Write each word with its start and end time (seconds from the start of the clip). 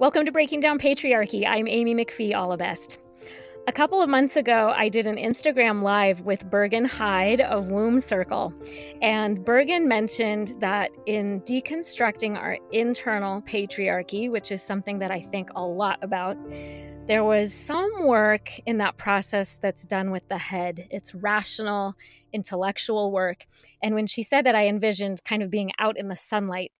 Welcome 0.00 0.26
to 0.26 0.32
Breaking 0.32 0.60
Down 0.60 0.78
Patriarchy. 0.78 1.44
I'm 1.44 1.66
Amy 1.66 1.92
McPhee 1.92 2.30
Allebest. 2.30 2.98
A 3.66 3.72
couple 3.72 4.00
of 4.00 4.08
months 4.08 4.36
ago, 4.36 4.72
I 4.76 4.88
did 4.88 5.08
an 5.08 5.16
Instagram 5.16 5.82
live 5.82 6.20
with 6.20 6.48
Bergen 6.48 6.84
Hyde 6.84 7.40
of 7.40 7.72
Womb 7.72 7.98
Circle. 7.98 8.52
And 9.02 9.44
Bergen 9.44 9.88
mentioned 9.88 10.54
that 10.60 10.92
in 11.06 11.40
deconstructing 11.40 12.38
our 12.38 12.58
internal 12.70 13.42
patriarchy, 13.42 14.30
which 14.30 14.52
is 14.52 14.62
something 14.62 15.00
that 15.00 15.10
I 15.10 15.20
think 15.20 15.50
a 15.56 15.62
lot 15.64 15.98
about, 16.00 16.36
there 17.08 17.24
was 17.24 17.52
some 17.52 18.06
work 18.06 18.56
in 18.66 18.78
that 18.78 18.98
process 18.98 19.58
that's 19.60 19.84
done 19.84 20.12
with 20.12 20.28
the 20.28 20.38
head. 20.38 20.86
It's 20.92 21.12
rational, 21.12 21.94
intellectual 22.32 23.10
work. 23.10 23.46
And 23.82 23.96
when 23.96 24.06
she 24.06 24.22
said 24.22 24.46
that, 24.46 24.54
I 24.54 24.68
envisioned 24.68 25.24
kind 25.24 25.42
of 25.42 25.50
being 25.50 25.72
out 25.80 25.98
in 25.98 26.06
the 26.06 26.14
sunlight, 26.14 26.70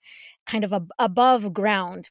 kind 0.46 0.62
of 0.62 0.72
ab- 0.72 0.92
above 1.00 1.52
ground. 1.52 2.10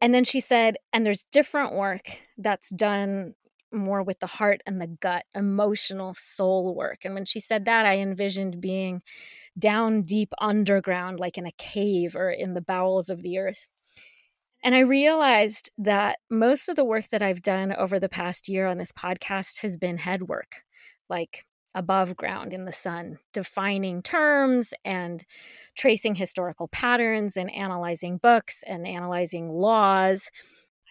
And 0.00 0.14
then 0.14 0.24
she 0.24 0.40
said, 0.40 0.76
and 0.92 1.04
there's 1.04 1.24
different 1.30 1.74
work 1.74 2.18
that's 2.38 2.70
done 2.70 3.34
more 3.72 4.02
with 4.02 4.18
the 4.18 4.26
heart 4.26 4.62
and 4.66 4.80
the 4.80 4.86
gut, 4.86 5.24
emotional 5.34 6.14
soul 6.14 6.74
work. 6.74 7.04
And 7.04 7.14
when 7.14 7.24
she 7.24 7.40
said 7.40 7.66
that, 7.66 7.86
I 7.86 7.98
envisioned 7.98 8.60
being 8.60 9.02
down 9.58 10.02
deep 10.02 10.32
underground, 10.40 11.20
like 11.20 11.38
in 11.38 11.46
a 11.46 11.52
cave 11.52 12.16
or 12.16 12.30
in 12.30 12.54
the 12.54 12.60
bowels 12.60 13.10
of 13.10 13.22
the 13.22 13.38
earth. 13.38 13.68
And 14.62 14.74
I 14.74 14.80
realized 14.80 15.70
that 15.78 16.18
most 16.30 16.68
of 16.68 16.76
the 16.76 16.84
work 16.84 17.08
that 17.08 17.22
I've 17.22 17.42
done 17.42 17.72
over 17.72 17.98
the 17.98 18.08
past 18.08 18.48
year 18.48 18.66
on 18.66 18.78
this 18.78 18.92
podcast 18.92 19.62
has 19.62 19.76
been 19.76 19.96
head 19.96 20.22
work, 20.24 20.62
like 21.08 21.46
above 21.74 22.16
ground 22.16 22.52
in 22.52 22.64
the 22.64 22.72
sun, 22.72 23.18
defining 23.32 24.02
terms 24.02 24.74
and 24.84 25.24
tracing 25.76 26.14
historical 26.14 26.68
patterns 26.68 27.36
and 27.36 27.52
analyzing 27.54 28.18
books 28.18 28.62
and 28.66 28.86
analyzing 28.86 29.50
laws. 29.50 30.30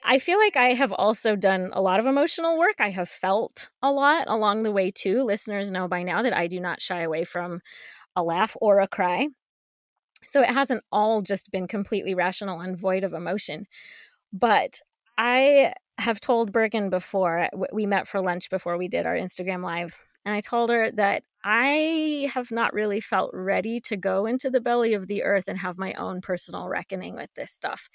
I 0.03 0.19
feel 0.19 0.39
like 0.39 0.55
I 0.55 0.73
have 0.73 0.93
also 0.93 1.35
done 1.35 1.71
a 1.73 1.81
lot 1.81 1.99
of 1.99 2.05
emotional 2.05 2.57
work. 2.57 2.75
I 2.79 2.89
have 2.89 3.09
felt 3.09 3.69
a 3.81 3.91
lot 3.91 4.25
along 4.27 4.63
the 4.63 4.71
way 4.71 4.91
too. 4.91 5.23
Listeners 5.23 5.71
know 5.71 5.87
by 5.87 6.03
now 6.03 6.21
that 6.21 6.35
I 6.35 6.47
do 6.47 6.59
not 6.59 6.81
shy 6.81 7.01
away 7.01 7.25
from 7.25 7.59
a 8.15 8.23
laugh 8.23 8.55
or 8.61 8.79
a 8.79 8.87
cry. 8.87 9.27
So 10.25 10.41
it 10.41 10.49
hasn't 10.49 10.83
all 10.91 11.21
just 11.21 11.51
been 11.51 11.67
completely 11.67 12.13
rational 12.13 12.61
and 12.61 12.79
void 12.79 13.03
of 13.03 13.13
emotion. 13.13 13.65
But 14.31 14.79
I 15.17 15.73
have 15.97 16.21
told 16.21 16.53
Bergen 16.53 16.89
before, 16.89 17.49
we 17.73 17.85
met 17.85 18.07
for 18.07 18.21
lunch 18.21 18.49
before 18.49 18.77
we 18.77 18.87
did 18.87 19.05
our 19.05 19.15
Instagram 19.15 19.63
live 19.63 19.99
and 20.25 20.35
I 20.35 20.41
told 20.41 20.69
her 20.69 20.91
that 20.91 21.23
I 21.43 22.29
have 22.33 22.51
not 22.51 22.73
really 22.73 22.99
felt 22.99 23.31
ready 23.33 23.79
to 23.81 23.95
go 23.97 24.25
into 24.25 24.49
the 24.49 24.59
belly 24.59 24.93
of 24.93 25.07
the 25.07 25.23
earth 25.23 25.45
and 25.47 25.57
have 25.57 25.77
my 25.77 25.93
own 25.93 26.21
personal 26.21 26.67
reckoning 26.67 27.15
with 27.15 27.33
this 27.35 27.51
stuff. 27.51 27.89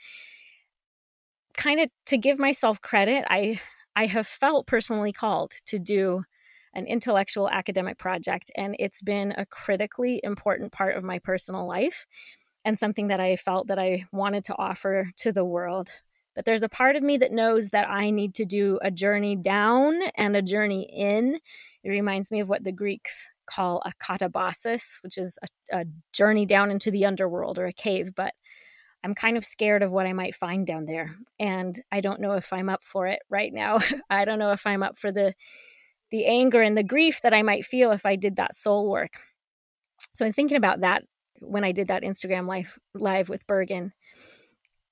Kind 1.56 1.80
of 1.80 1.90
to 2.06 2.16
give 2.16 2.38
myself 2.38 2.80
credit, 2.80 3.24
I 3.28 3.60
I 3.94 4.06
have 4.06 4.26
felt 4.26 4.66
personally 4.66 5.12
called 5.12 5.52
to 5.66 5.78
do 5.78 6.24
an 6.74 6.86
intellectual 6.86 7.48
academic 7.48 7.98
project 7.98 8.50
and 8.56 8.74
it's 8.80 9.00
been 9.00 9.32
a 9.36 9.46
critically 9.46 10.20
important 10.24 10.72
part 10.72 10.96
of 10.96 11.04
my 11.04 11.20
personal 11.20 11.66
life 11.66 12.06
and 12.64 12.78
something 12.78 13.08
that 13.08 13.20
I 13.20 13.36
felt 13.36 13.68
that 13.68 13.78
I 13.78 14.06
wanted 14.10 14.44
to 14.46 14.56
offer 14.58 15.10
to 15.18 15.32
the 15.32 15.44
world 15.44 15.90
but 16.34 16.44
there's 16.44 16.62
a 16.62 16.68
part 16.68 16.96
of 16.96 17.02
me 17.02 17.16
that 17.18 17.32
knows 17.32 17.68
that 17.70 17.88
I 17.88 18.10
need 18.10 18.34
to 18.34 18.44
do 18.44 18.78
a 18.82 18.90
journey 18.90 19.36
down 19.36 20.00
and 20.16 20.36
a 20.36 20.42
journey 20.42 20.88
in. 20.92 21.38
It 21.82 21.88
reminds 21.88 22.30
me 22.30 22.40
of 22.40 22.48
what 22.48 22.64
the 22.64 22.72
Greeks 22.72 23.30
call 23.46 23.82
a 23.84 23.92
katabasis, 24.02 25.02
which 25.02 25.18
is 25.18 25.38
a, 25.42 25.80
a 25.80 25.84
journey 26.12 26.46
down 26.46 26.70
into 26.70 26.90
the 26.90 27.06
underworld 27.06 27.58
or 27.58 27.66
a 27.66 27.72
cave. 27.72 28.14
But 28.14 28.32
I'm 29.04 29.14
kind 29.14 29.36
of 29.36 29.44
scared 29.44 29.82
of 29.82 29.92
what 29.92 30.06
I 30.06 30.12
might 30.12 30.34
find 30.34 30.66
down 30.66 30.86
there. 30.86 31.14
And 31.38 31.80
I 31.92 32.00
don't 32.00 32.20
know 32.20 32.32
if 32.32 32.52
I'm 32.52 32.68
up 32.68 32.82
for 32.82 33.06
it 33.06 33.20
right 33.28 33.52
now. 33.52 33.78
I 34.10 34.24
don't 34.24 34.38
know 34.38 34.52
if 34.52 34.66
I'm 34.66 34.82
up 34.82 34.98
for 34.98 35.12
the 35.12 35.34
the 36.10 36.26
anger 36.26 36.62
and 36.62 36.76
the 36.76 36.84
grief 36.84 37.20
that 37.22 37.34
I 37.34 37.42
might 37.42 37.64
feel 37.64 37.90
if 37.90 38.06
I 38.06 38.14
did 38.14 38.36
that 38.36 38.54
soul 38.54 38.88
work. 38.88 39.18
So 40.12 40.24
I 40.24 40.28
was 40.28 40.34
thinking 40.34 40.56
about 40.56 40.80
that 40.80 41.02
when 41.40 41.64
I 41.64 41.72
did 41.72 41.88
that 41.88 42.02
Instagram 42.02 42.46
live 42.46 42.78
live 42.94 43.28
with 43.28 43.46
Bergen. 43.46 43.92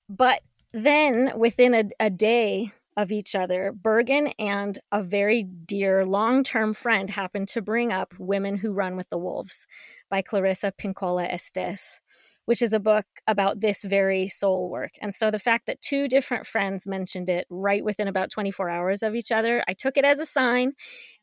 But 0.09 0.41
then 0.73 1.31
within 1.37 1.73
a, 1.73 1.83
a 1.99 2.09
day 2.09 2.71
of 2.95 3.11
each 3.11 3.35
other, 3.35 3.71
Bergen 3.71 4.27
and 4.39 4.77
a 4.91 5.01
very 5.01 5.43
dear 5.43 6.05
long 6.05 6.43
term 6.43 6.73
friend 6.73 7.09
happened 7.09 7.47
to 7.49 7.61
bring 7.61 7.91
up 7.91 8.13
Women 8.19 8.57
Who 8.57 8.71
Run 8.71 8.95
with 8.95 9.09
the 9.09 9.17
Wolves 9.17 9.67
by 10.09 10.21
Clarissa 10.21 10.71
Pinkola 10.71 11.27
Estes, 11.31 12.01
which 12.45 12.61
is 12.61 12.73
a 12.73 12.79
book 12.79 13.05
about 13.27 13.61
this 13.61 13.83
very 13.83 14.27
soul 14.27 14.69
work. 14.69 14.91
And 15.01 15.15
so 15.15 15.31
the 15.31 15.39
fact 15.39 15.65
that 15.67 15.81
two 15.81 16.07
different 16.07 16.45
friends 16.45 16.85
mentioned 16.85 17.29
it 17.29 17.47
right 17.49 17.83
within 17.83 18.07
about 18.07 18.29
24 18.29 18.69
hours 18.69 19.03
of 19.03 19.15
each 19.15 19.31
other, 19.31 19.63
I 19.67 19.73
took 19.73 19.97
it 19.97 20.05
as 20.05 20.19
a 20.19 20.25
sign. 20.25 20.73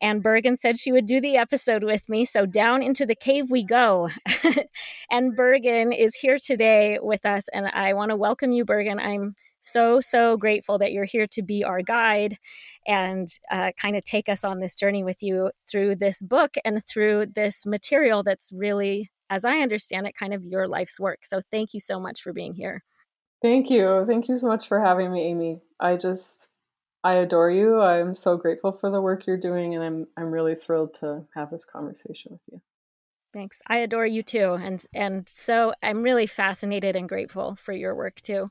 And 0.01 0.23
Bergen 0.23 0.57
said 0.57 0.79
she 0.79 0.93
would 0.93 1.07
do 1.07 1.21
the 1.21 1.37
episode 1.37 1.85
with 1.85 2.09
me. 2.09 2.25
So 2.25 2.47
down 2.47 2.83
into 2.83 3.05
the 3.05 3.15
cave 3.15 3.51
we 3.51 3.65
go. 3.65 4.09
and 5.11 5.37
Bergen 5.37 5.93
is 5.93 6.15
here 6.15 6.39
today 6.39 6.99
with 7.01 7.27
us. 7.27 7.49
And 7.53 7.67
I 7.67 7.93
want 7.93 8.11
to 8.11 8.17
welcome 8.17 8.53
you, 8.53 8.65
Bergen. 8.65 8.99
I'm 8.99 9.35
so, 9.61 10.01
so 10.01 10.37
grateful 10.37 10.79
that 10.79 10.93
you're 10.93 11.05
here 11.05 11.27
to 11.29 11.43
be 11.43 11.63
our 11.65 11.83
guide 11.83 12.39
and 12.87 13.29
uh, 13.51 13.73
kind 13.81 13.97
of 13.97 14.05
take 14.05 14.29
us 14.29 14.43
on 14.43 14.61
this 14.61 14.75
journey 14.75 15.05
with 15.05 15.23
you 15.23 15.51
through 15.71 15.97
this 15.97 16.23
book 16.23 16.55
and 16.65 16.83
through 16.85 17.27
this 17.35 17.67
material 17.67 18.23
that's 18.23 18.51
really, 18.55 19.11
as 19.31 19.45
I 19.45 19.59
understand 19.59 20.07
it, 20.07 20.15
kind 20.15 20.35
of 20.35 20.45
your 20.45 20.69
life's 20.69 21.01
work. 21.01 21.25
So, 21.25 21.41
thank 21.51 21.73
you 21.73 21.81
so 21.81 21.99
much 21.99 22.21
for 22.23 22.33
being 22.33 22.55
here. 22.55 22.83
Thank 23.43 23.71
you. 23.71 24.05
Thank 24.07 24.29
you 24.29 24.37
so 24.37 24.47
much 24.49 24.69
for 24.69 24.81
having 24.81 25.11
me, 25.13 25.23
Amy. 25.23 25.61
I 25.81 25.97
just, 25.97 26.47
I 27.03 27.15
adore 27.15 27.51
you. 27.51 27.81
I'm 27.81 28.15
so 28.15 28.37
grateful 28.37 28.73
for 28.73 28.91
the 28.91 29.01
work 29.01 29.27
you're 29.27 29.39
doing, 29.39 29.75
and 29.75 29.83
I'm, 29.83 30.07
I'm 30.19 30.31
really 30.31 30.55
thrilled 30.55 30.95
to 31.01 31.25
have 31.35 31.51
this 31.51 31.65
conversation 31.65 32.33
with 32.33 32.43
you. 32.53 32.61
Thanks. 33.33 33.63
I 33.67 33.79
adore 33.79 34.07
you 34.07 34.23
too. 34.23 34.55
And 34.55 34.85
and 34.93 35.29
so 35.29 35.73
I'm 35.83 36.03
really 36.03 36.27
fascinated 36.27 36.97
and 36.97 37.09
grateful 37.09 37.55
for 37.55 37.73
your 37.73 37.95
work 37.95 38.21
too. 38.21 38.49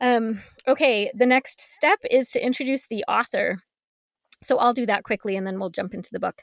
Um, 0.00 0.40
okay, 0.66 1.10
the 1.14 1.26
next 1.26 1.60
step 1.60 1.98
is 2.10 2.30
to 2.30 2.44
introduce 2.44 2.86
the 2.86 3.04
author. 3.06 3.60
So 4.42 4.58
I'll 4.58 4.74
do 4.74 4.86
that 4.86 5.04
quickly 5.04 5.36
and 5.36 5.46
then 5.46 5.58
we'll 5.58 5.70
jump 5.70 5.94
into 5.94 6.10
the 6.12 6.20
book. 6.20 6.42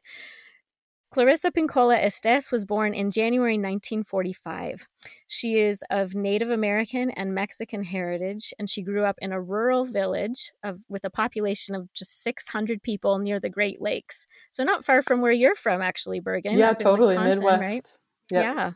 Clarissa 1.12 1.52
Pinkola 1.52 2.02
Estes 2.02 2.52
was 2.52 2.64
born 2.64 2.94
in 2.94 3.12
January 3.12 3.56
1945. 3.56 4.88
She 5.28 5.60
is 5.60 5.84
of 5.90 6.16
Native 6.16 6.50
American 6.50 7.12
and 7.12 7.36
Mexican 7.36 7.84
heritage, 7.84 8.54
and 8.58 8.70
she 8.70 8.82
grew 8.82 9.04
up 9.04 9.18
in 9.22 9.34
a 9.34 9.42
rural 9.42 9.84
village 9.84 10.54
of, 10.64 10.80
with 10.88 11.04
a 11.04 11.10
population 11.10 11.76
of 11.76 11.92
just 11.94 12.24
600 12.24 12.82
people 12.82 13.20
near 13.20 13.42
the 13.42 13.50
Great 13.50 13.82
Lakes. 13.82 14.26
So, 14.52 14.64
not 14.64 14.86
far 14.86 15.02
from 15.02 15.20
where 15.20 15.34
you're 15.34 15.56
from, 15.56 15.82
actually, 15.82 16.22
Bergen. 16.22 16.58
Yeah, 16.58 16.74
totally. 16.74 17.18
Midwest. 17.18 17.62
Right? 17.62 17.98
Yep. 18.32 18.44
Yeah. 18.44 18.72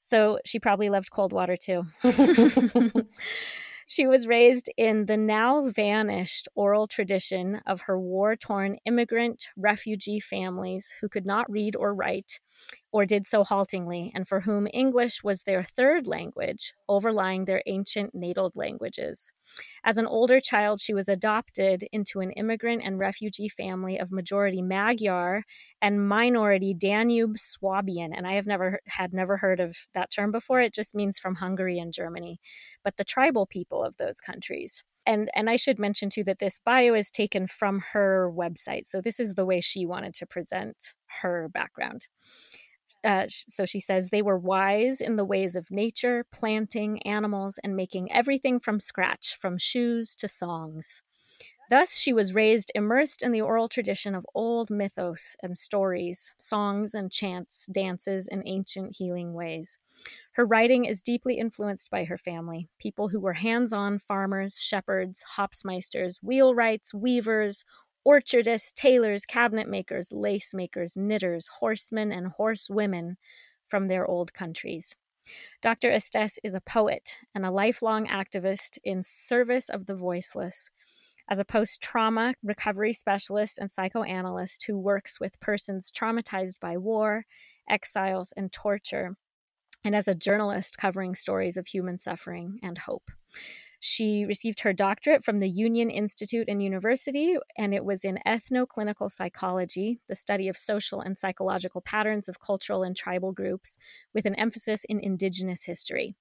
So, 0.00 0.38
she 0.46 0.58
probably 0.58 0.88
loved 0.88 1.10
cold 1.10 1.34
water 1.34 1.58
too. 1.58 1.84
She 3.86 4.06
was 4.06 4.26
raised 4.26 4.70
in 4.76 5.06
the 5.06 5.16
now 5.16 5.62
vanished 5.68 6.48
oral 6.54 6.86
tradition 6.86 7.60
of 7.66 7.82
her 7.82 7.98
war 7.98 8.36
torn 8.36 8.76
immigrant 8.84 9.48
refugee 9.56 10.20
families 10.20 10.96
who 11.00 11.08
could 11.08 11.26
not 11.26 11.50
read 11.50 11.76
or 11.76 11.94
write 11.94 12.40
or 12.92 13.06
did 13.06 13.26
so 13.26 13.44
haltingly, 13.44 14.12
and 14.14 14.28
for 14.28 14.40
whom 14.40 14.68
English 14.72 15.24
was 15.24 15.42
their 15.42 15.64
third 15.64 16.06
language, 16.06 16.74
overlying 16.88 17.44
their 17.44 17.62
ancient 17.66 18.14
natal 18.14 18.52
languages. 18.54 19.32
As 19.84 19.98
an 19.98 20.06
older 20.06 20.40
child, 20.40 20.80
she 20.80 20.94
was 20.94 21.08
adopted 21.08 21.84
into 21.92 22.20
an 22.20 22.30
immigrant 22.32 22.82
and 22.84 22.98
refugee 22.98 23.48
family 23.48 23.98
of 23.98 24.12
majority 24.12 24.62
Magyar 24.62 25.42
and 25.80 26.06
minority 26.08 26.74
Danube 26.74 27.38
Swabian, 27.38 28.12
and 28.12 28.26
I 28.26 28.34
have 28.34 28.46
never 28.46 28.80
had 28.86 29.12
never 29.12 29.38
heard 29.38 29.60
of 29.60 29.76
that 29.94 30.10
term 30.10 30.30
before. 30.30 30.60
It 30.60 30.74
just 30.74 30.94
means 30.94 31.18
from 31.18 31.36
Hungary 31.36 31.78
and 31.78 31.92
Germany, 31.92 32.40
but 32.84 32.96
the 32.96 33.04
tribal 33.04 33.46
people 33.46 33.82
of 33.82 33.96
those 33.96 34.20
countries 34.20 34.84
and 35.06 35.30
and 35.34 35.50
I 35.50 35.56
should 35.56 35.78
mention 35.78 36.10
too 36.10 36.24
that 36.24 36.38
this 36.38 36.58
bio 36.64 36.94
is 36.94 37.10
taken 37.10 37.46
from 37.46 37.82
her 37.92 38.30
website. 38.34 38.86
So 38.86 39.00
this 39.00 39.20
is 39.20 39.34
the 39.34 39.46
way 39.46 39.60
she 39.60 39.86
wanted 39.86 40.14
to 40.14 40.26
present 40.26 40.94
her 41.22 41.48
background. 41.48 42.06
Uh, 43.04 43.24
so 43.28 43.64
she 43.64 43.80
says 43.80 44.10
they 44.10 44.22
were 44.22 44.38
wise 44.38 45.00
in 45.00 45.16
the 45.16 45.24
ways 45.24 45.56
of 45.56 45.70
nature, 45.70 46.26
planting 46.30 47.00
animals, 47.02 47.58
and 47.64 47.74
making 47.74 48.12
everything 48.12 48.60
from 48.60 48.78
scratch, 48.78 49.36
from 49.40 49.56
shoes 49.58 50.14
to 50.16 50.28
songs. 50.28 51.02
Thus, 51.70 51.96
she 51.96 52.12
was 52.12 52.34
raised 52.34 52.70
immersed 52.74 53.22
in 53.22 53.32
the 53.32 53.40
oral 53.40 53.66
tradition 53.66 54.14
of 54.14 54.26
old 54.34 54.70
mythos 54.70 55.36
and 55.42 55.56
stories, 55.56 56.34
songs 56.38 56.94
and 56.94 57.10
chants, 57.10 57.66
dances, 57.72 58.28
and 58.28 58.42
ancient 58.44 58.96
healing 58.96 59.32
ways. 59.32 59.78
Her 60.34 60.46
writing 60.46 60.86
is 60.86 61.02
deeply 61.02 61.34
influenced 61.34 61.90
by 61.90 62.04
her 62.04 62.16
family, 62.16 62.70
people 62.78 63.08
who 63.08 63.20
were 63.20 63.34
hands 63.34 63.72
on 63.74 63.98
farmers, 63.98 64.58
shepherds, 64.58 65.22
hopsmeisters, 65.36 66.20
wheelwrights, 66.24 66.94
weavers, 66.94 67.64
orchardists, 68.04 68.72
tailors, 68.72 69.26
cabinet 69.26 69.68
makers, 69.68 70.10
lace 70.10 70.54
makers, 70.54 70.96
knitters, 70.96 71.48
horsemen, 71.58 72.10
and 72.12 72.28
horsewomen 72.28 73.18
from 73.68 73.88
their 73.88 74.06
old 74.06 74.32
countries. 74.32 74.96
Dr. 75.60 75.92
Estes 75.92 76.38
is 76.42 76.54
a 76.54 76.62
poet 76.62 77.18
and 77.34 77.44
a 77.44 77.50
lifelong 77.50 78.06
activist 78.06 78.78
in 78.82 79.02
service 79.02 79.68
of 79.68 79.84
the 79.84 79.94
voiceless. 79.94 80.70
As 81.30 81.38
a 81.38 81.44
post 81.44 81.82
trauma 81.82 82.34
recovery 82.42 82.94
specialist 82.94 83.58
and 83.58 83.70
psychoanalyst 83.70 84.64
who 84.64 84.78
works 84.78 85.20
with 85.20 85.38
persons 85.40 85.92
traumatized 85.92 86.58
by 86.58 86.78
war, 86.78 87.26
exiles, 87.68 88.32
and 88.36 88.50
torture, 88.50 89.16
and 89.84 89.94
as 89.94 90.08
a 90.08 90.14
journalist 90.14 90.78
covering 90.78 91.14
stories 91.14 91.56
of 91.56 91.66
human 91.66 91.98
suffering 91.98 92.58
and 92.62 92.78
hope. 92.78 93.10
She 93.84 94.24
received 94.24 94.60
her 94.60 94.72
doctorate 94.72 95.24
from 95.24 95.40
the 95.40 95.48
Union 95.48 95.90
Institute 95.90 96.44
and 96.48 96.62
University, 96.62 97.36
and 97.58 97.74
it 97.74 97.84
was 97.84 98.04
in 98.04 98.20
ethnoclinical 98.24 99.10
psychology, 99.10 99.98
the 100.08 100.14
study 100.14 100.48
of 100.48 100.56
social 100.56 101.00
and 101.00 101.18
psychological 101.18 101.80
patterns 101.80 102.28
of 102.28 102.40
cultural 102.40 102.84
and 102.84 102.96
tribal 102.96 103.32
groups, 103.32 103.78
with 104.14 104.24
an 104.24 104.36
emphasis 104.36 104.84
in 104.84 105.00
Indigenous 105.00 105.64
history. 105.64 106.14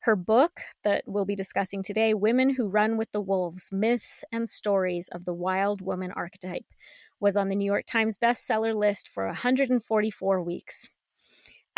Her 0.00 0.16
book, 0.16 0.60
that 0.82 1.04
we'll 1.06 1.24
be 1.24 1.36
discussing 1.36 1.84
today, 1.84 2.12
Women 2.12 2.50
Who 2.50 2.66
Run 2.66 2.96
with 2.96 3.12
the 3.12 3.20
Wolves 3.20 3.70
Myths 3.70 4.24
and 4.32 4.48
Stories 4.48 5.08
of 5.12 5.24
the 5.24 5.34
Wild 5.34 5.80
Woman 5.80 6.10
Archetype, 6.10 6.66
was 7.20 7.36
on 7.36 7.48
the 7.48 7.56
New 7.56 7.66
York 7.66 7.86
Times 7.86 8.18
bestseller 8.18 8.74
list 8.74 9.08
for 9.08 9.26
144 9.26 10.42
weeks. 10.42 10.88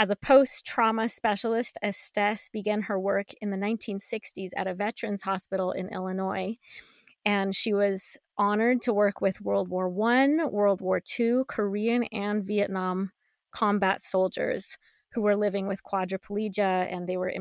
As 0.00 0.10
a 0.10 0.16
post 0.16 0.64
trauma 0.64 1.08
specialist, 1.08 1.76
Estes 1.82 2.48
began 2.52 2.82
her 2.82 3.00
work 3.00 3.32
in 3.40 3.50
the 3.50 3.56
1960s 3.56 4.50
at 4.56 4.68
a 4.68 4.74
veterans 4.74 5.22
hospital 5.22 5.72
in 5.72 5.88
Illinois. 5.88 6.56
And 7.24 7.54
she 7.54 7.74
was 7.74 8.16
honored 8.36 8.80
to 8.82 8.94
work 8.94 9.20
with 9.20 9.40
World 9.40 9.68
War 9.68 9.88
I, 10.08 10.44
World 10.46 10.80
War 10.80 11.02
II, 11.18 11.42
Korean, 11.48 12.04
and 12.04 12.44
Vietnam 12.44 13.10
combat 13.50 14.00
soldiers 14.00 14.78
who 15.12 15.22
were 15.22 15.36
living 15.36 15.66
with 15.66 15.82
quadriplegia 15.82 16.86
and 16.92 17.08
they 17.08 17.16
were 17.16 17.32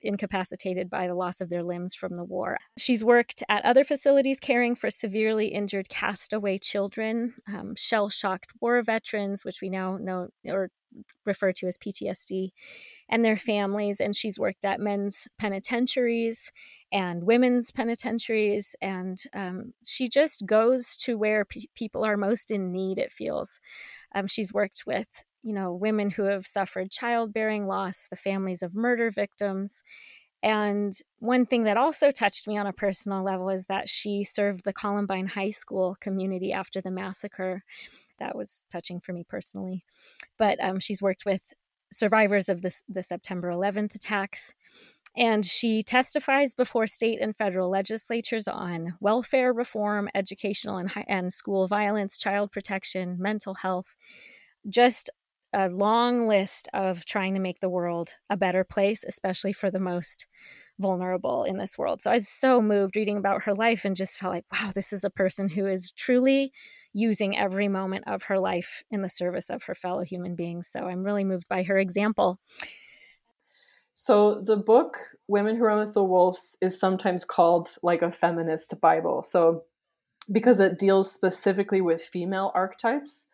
incapacitated 0.00 0.88
by 0.88 1.08
the 1.08 1.14
loss 1.14 1.42
of 1.42 1.50
their 1.50 1.62
limbs 1.62 1.94
from 1.94 2.14
the 2.14 2.24
war. 2.24 2.56
She's 2.78 3.04
worked 3.04 3.42
at 3.50 3.64
other 3.64 3.84
facilities 3.84 4.40
caring 4.40 4.76
for 4.76 4.88
severely 4.88 5.48
injured 5.48 5.88
castaway 5.90 6.58
children, 6.58 7.34
um, 7.48 7.74
shell 7.76 8.08
shocked 8.08 8.52
war 8.60 8.80
veterans, 8.82 9.44
which 9.44 9.60
we 9.60 9.68
now 9.68 9.98
know 9.98 10.28
or 10.46 10.70
refer 11.24 11.52
to 11.52 11.66
as 11.66 11.78
PTSD, 11.78 12.50
and 13.08 13.24
their 13.24 13.36
families. 13.36 14.00
And 14.00 14.14
she's 14.14 14.38
worked 14.38 14.64
at 14.64 14.80
men's 14.80 15.28
penitentiaries 15.38 16.50
and 16.92 17.24
women's 17.24 17.70
penitentiaries. 17.70 18.74
And 18.80 19.18
um, 19.34 19.74
she 19.84 20.08
just 20.08 20.46
goes 20.46 20.96
to 20.98 21.16
where 21.16 21.46
people 21.74 22.04
are 22.04 22.16
most 22.16 22.50
in 22.50 22.72
need, 22.72 22.98
it 22.98 23.12
feels. 23.12 23.60
Um, 24.14 24.26
she's 24.26 24.52
worked 24.52 24.84
with 24.86 25.24
you 25.42 25.52
know, 25.54 25.72
women 25.72 26.10
who 26.10 26.24
have 26.24 26.46
suffered 26.46 26.90
childbearing 26.90 27.66
loss, 27.66 28.08
the 28.08 28.16
families 28.16 28.62
of 28.62 28.74
murder 28.74 29.10
victims. 29.10 29.82
And 30.42 30.92
one 31.18 31.46
thing 31.46 31.64
that 31.64 31.76
also 31.76 32.10
touched 32.10 32.46
me 32.46 32.58
on 32.58 32.66
a 32.66 32.72
personal 32.72 33.24
level 33.24 33.48
is 33.48 33.66
that 33.66 33.88
she 33.88 34.24
served 34.24 34.64
the 34.64 34.72
Columbine 34.72 35.26
High 35.26 35.50
School 35.50 35.96
community 36.00 36.52
after 36.52 36.80
the 36.80 36.90
massacre. 36.90 37.64
That 38.18 38.36
was 38.36 38.62
touching 38.70 39.00
for 39.00 39.12
me 39.12 39.24
personally. 39.28 39.84
But 40.38 40.62
um, 40.62 40.80
she's 40.80 41.02
worked 41.02 41.24
with 41.24 41.52
survivors 41.92 42.48
of 42.48 42.62
the, 42.62 42.74
the 42.88 43.02
September 43.02 43.50
11th 43.50 43.94
attacks. 43.94 44.52
And 45.16 45.44
she 45.44 45.82
testifies 45.82 46.54
before 46.54 46.86
state 46.86 47.20
and 47.20 47.36
federal 47.36 47.70
legislatures 47.70 48.46
on 48.46 48.94
welfare 49.00 49.52
reform, 49.52 50.08
educational 50.14 50.76
and, 50.76 50.90
and 51.08 51.32
school 51.32 51.66
violence, 51.66 52.16
child 52.16 52.52
protection, 52.52 53.16
mental 53.18 53.54
health, 53.54 53.96
just 54.68 55.10
a 55.52 55.68
long 55.68 56.28
list 56.28 56.68
of 56.74 57.04
trying 57.04 57.34
to 57.34 57.40
make 57.40 57.60
the 57.60 57.68
world 57.68 58.10
a 58.28 58.36
better 58.36 58.64
place, 58.64 59.04
especially 59.04 59.52
for 59.52 59.70
the 59.70 59.80
most 59.80 60.26
vulnerable 60.78 61.44
in 61.44 61.58
this 61.58 61.76
world. 61.76 62.02
So 62.02 62.10
I 62.10 62.14
was 62.14 62.28
so 62.28 62.60
moved 62.60 62.96
reading 62.96 63.16
about 63.16 63.42
her 63.44 63.54
life 63.54 63.84
and 63.84 63.96
just 63.96 64.18
felt 64.18 64.34
like, 64.34 64.44
wow, 64.52 64.72
this 64.74 64.92
is 64.92 65.04
a 65.04 65.10
person 65.10 65.48
who 65.48 65.66
is 65.66 65.90
truly 65.90 66.52
using 66.92 67.36
every 67.36 67.68
moment 67.68 68.04
of 68.06 68.24
her 68.24 68.38
life 68.38 68.84
in 68.90 69.02
the 69.02 69.08
service 69.08 69.50
of 69.50 69.64
her 69.64 69.74
fellow 69.74 70.02
human 70.02 70.34
beings. 70.34 70.68
So 70.68 70.86
I'm 70.86 71.02
really 71.02 71.24
moved 71.24 71.48
by 71.48 71.62
her 71.64 71.78
example. 71.78 72.38
So 73.92 74.40
the 74.40 74.56
book 74.56 74.98
Women 75.26 75.56
Who 75.56 75.64
Run 75.64 75.80
with 75.80 75.94
the 75.94 76.04
Wolves 76.04 76.56
is 76.60 76.78
sometimes 76.78 77.24
called 77.24 77.68
like 77.82 78.02
a 78.02 78.12
feminist 78.12 78.80
Bible. 78.80 79.22
So 79.22 79.64
because 80.30 80.60
it 80.60 80.78
deals 80.78 81.10
specifically 81.10 81.80
with 81.80 82.02
female 82.02 82.52
archetypes 82.54 83.27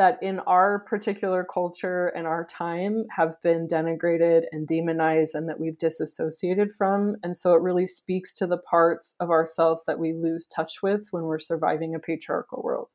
that 0.00 0.18
in 0.22 0.38
our 0.46 0.78
particular 0.78 1.44
culture 1.44 2.06
and 2.16 2.26
our 2.26 2.42
time 2.46 3.04
have 3.14 3.38
been 3.42 3.68
denigrated 3.68 4.44
and 4.50 4.66
demonized 4.66 5.34
and 5.34 5.46
that 5.46 5.60
we've 5.60 5.76
disassociated 5.76 6.72
from. 6.72 7.16
And 7.22 7.36
so 7.36 7.54
it 7.54 7.60
really 7.60 7.86
speaks 7.86 8.34
to 8.36 8.46
the 8.46 8.56
parts 8.56 9.14
of 9.20 9.28
ourselves 9.28 9.84
that 9.84 9.98
we 9.98 10.14
lose 10.14 10.46
touch 10.46 10.82
with 10.82 11.08
when 11.10 11.24
we're 11.24 11.38
surviving 11.38 11.94
a 11.94 11.98
patriarchal 11.98 12.62
world. 12.62 12.94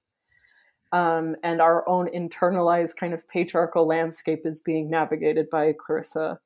Um, 0.91 1.35
and 1.43 1.61
our 1.61 1.87
own 1.87 2.07
internalized 2.07 2.95
kind 2.95 3.13
of 3.13 3.27
patriarchal 3.27 3.85
landscape 3.85 4.41
is 4.43 4.59
being 4.59 4.89
navigated 4.89 5.47
by 5.51 5.75
Clarissa 5.77 6.39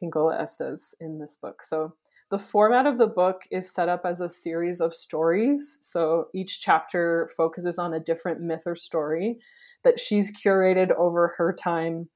Pinkola 0.00 0.40
Estes 0.40 0.94
in 1.00 1.18
this 1.18 1.36
book. 1.36 1.64
So 1.64 1.96
the 2.30 2.38
format 2.38 2.86
of 2.86 2.98
the 2.98 3.08
book 3.08 3.42
is 3.50 3.68
set 3.68 3.88
up 3.88 4.02
as 4.04 4.20
a 4.20 4.28
series 4.28 4.80
of 4.80 4.94
stories. 4.94 5.76
So 5.80 6.28
each 6.32 6.60
chapter 6.60 7.28
focuses 7.36 7.80
on 7.80 7.92
a 7.92 7.98
different 7.98 8.40
myth 8.40 8.62
or 8.64 8.76
story 8.76 9.40
that 9.84 10.00
she's 10.00 10.32
curated 10.36 10.90
over 10.96 11.34
her 11.36 11.54
time 11.54 12.08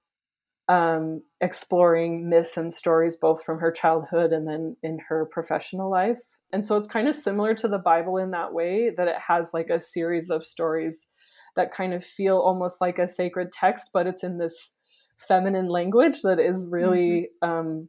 um, 0.68 1.22
exploring 1.40 2.28
myths 2.28 2.56
and 2.56 2.72
stories 2.72 3.16
both 3.16 3.42
from 3.42 3.58
her 3.58 3.72
childhood 3.72 4.32
and 4.32 4.46
then 4.46 4.76
in 4.82 4.98
her 5.08 5.26
professional 5.32 5.90
life. 5.90 6.20
And 6.52 6.64
so 6.64 6.76
it's 6.76 6.88
kind 6.88 7.08
of 7.08 7.14
similar 7.14 7.54
to 7.54 7.68
the 7.68 7.78
Bible 7.78 8.16
in 8.18 8.30
that 8.32 8.52
way 8.52 8.90
that 8.96 9.08
it 9.08 9.16
has 9.26 9.52
like 9.52 9.70
a 9.70 9.80
series 9.80 10.30
of 10.30 10.44
stories 10.44 11.08
that 11.56 11.72
kind 11.72 11.92
of 11.92 12.04
feel 12.04 12.38
almost 12.38 12.80
like 12.80 12.98
a 12.98 13.08
sacred 13.08 13.50
text, 13.52 13.90
but 13.92 14.06
it's 14.06 14.22
in 14.22 14.38
this 14.38 14.74
feminine 15.18 15.68
language 15.68 16.22
that 16.22 16.38
is 16.38 16.66
really, 16.70 17.28
mm-hmm. 17.42 17.50
um, 17.50 17.88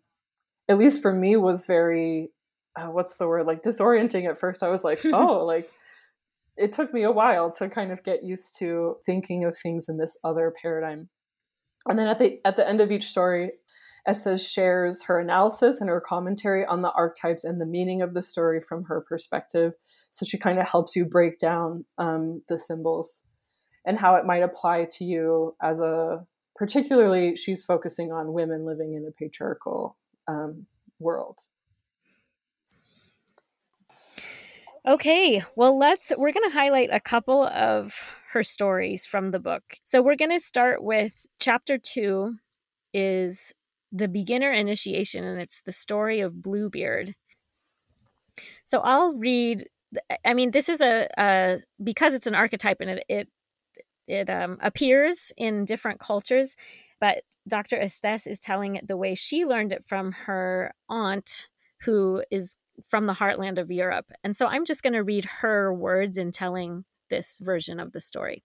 at 0.68 0.78
least 0.78 1.02
for 1.02 1.14
me, 1.14 1.36
was 1.36 1.66
very, 1.66 2.32
uh, 2.78 2.88
what's 2.88 3.18
the 3.18 3.28
word, 3.28 3.46
like 3.46 3.62
disorienting 3.62 4.28
at 4.28 4.38
first. 4.38 4.64
I 4.64 4.70
was 4.70 4.84
like, 4.84 5.02
oh, 5.06 5.46
like 5.46 5.72
it 6.60 6.72
took 6.72 6.94
me 6.94 7.04
a 7.04 7.12
while 7.12 7.52
to 7.54 7.70
kind 7.70 7.92
of 7.92 8.04
get 8.04 8.24
used 8.24 8.58
to 8.60 8.98
thinking 9.06 9.46
of 9.46 9.58
things 9.58 9.88
in 9.88 9.98
this 9.98 10.18
other 10.24 10.54
paradigm. 10.62 11.10
And 11.88 11.98
then 11.98 12.08
at 12.08 12.20
the 12.20 12.40
at 12.46 12.58
the 12.58 12.68
end 12.68 12.82
of 12.82 12.92
each 12.92 13.06
story, 13.06 13.52
Estes 14.06 14.50
shares 14.50 15.04
her 15.06 15.20
analysis 15.20 15.80
and 15.80 15.90
her 15.90 16.02
commentary 16.02 16.66
on 16.66 16.82
the 16.82 16.92
archetypes 16.92 17.44
and 17.44 17.60
the 17.60 17.66
meaning 17.66 18.02
of 18.02 18.14
the 18.14 18.22
story 18.22 18.62
from 18.62 18.84
her 18.86 19.04
perspective. 19.08 19.74
So 20.12 20.26
she 20.26 20.38
kind 20.38 20.60
of 20.60 20.68
helps 20.68 20.96
you 20.96 21.06
break 21.06 21.38
down 21.38 21.86
um, 21.98 22.42
the 22.50 22.58
symbols 22.58 23.24
and 23.86 23.98
how 23.98 24.16
it 24.16 24.26
might 24.26 24.44
apply 24.44 24.88
to 24.98 25.06
you 25.06 25.56
as 25.62 25.80
a 25.80 26.26
particularly 26.56 27.38
she's 27.38 27.64
focusing 27.64 28.12
on 28.12 28.34
women 28.34 28.66
living 28.66 28.94
in 28.94 29.08
a 29.08 29.12
patriarchal 29.12 29.98
um, 30.28 30.66
world. 31.00 31.40
Okay, 34.90 35.44
well, 35.56 35.78
let's, 35.78 36.12
we're 36.18 36.32
going 36.32 36.50
to 36.50 36.56
highlight 36.56 36.90
a 36.92 37.00
couple 37.00 37.46
of 37.46 38.10
her 38.32 38.42
stories 38.42 39.06
from 39.06 39.30
the 39.30 39.40
book. 39.40 39.62
So 39.84 40.02
we're 40.02 40.16
going 40.16 40.32
to 40.32 40.40
start 40.40 40.84
with 40.84 41.28
chapter 41.40 41.78
two 41.78 42.38
is 42.92 43.54
the 43.92 44.08
beginner 44.08 44.52
initiation, 44.52 45.24
and 45.24 45.40
it's 45.40 45.62
the 45.64 45.72
story 45.72 46.22
of 46.22 46.42
Bluebeard. 46.42 47.14
So 48.64 48.80
I'll 48.80 49.14
read, 49.14 49.70
I 50.26 50.34
mean, 50.34 50.50
this 50.50 50.68
is 50.68 50.82
a, 50.82 51.08
a 51.20 51.60
because 51.84 52.16
it's 52.16 52.26
an 52.26 52.34
archetype 52.34 52.78
and 52.82 52.90
it, 52.90 53.04
it, 53.08 53.28
it 54.08 54.28
um, 54.32 54.58
appears 54.60 55.32
in 55.38 55.66
different 55.66 56.00
cultures, 56.00 56.56
but 57.00 57.22
Dr. 57.48 57.80
Estes 57.80 58.26
is 58.26 58.40
telling 58.40 58.76
it 58.76 58.88
the 58.88 58.98
way 58.98 59.14
she 59.14 59.46
learned 59.46 59.72
it 59.72 59.84
from 59.86 60.14
her 60.14 60.74
aunt, 60.90 61.48
who 61.82 62.24
is 62.32 62.56
from 62.88 63.06
the 63.06 63.14
heartland 63.14 63.58
of 63.58 63.72
Europe. 63.72 64.12
And 64.24 64.36
so 64.36 64.48
I'm 64.48 64.66
just 64.66 64.84
going 64.84 64.94
to 64.94 65.04
read 65.04 65.26
her 65.26 65.74
words 65.74 66.18
in 66.18 66.32
telling 66.32 66.86
this 67.10 67.40
version 67.42 67.80
of 67.80 67.92
the 67.92 68.02
story. 68.02 68.44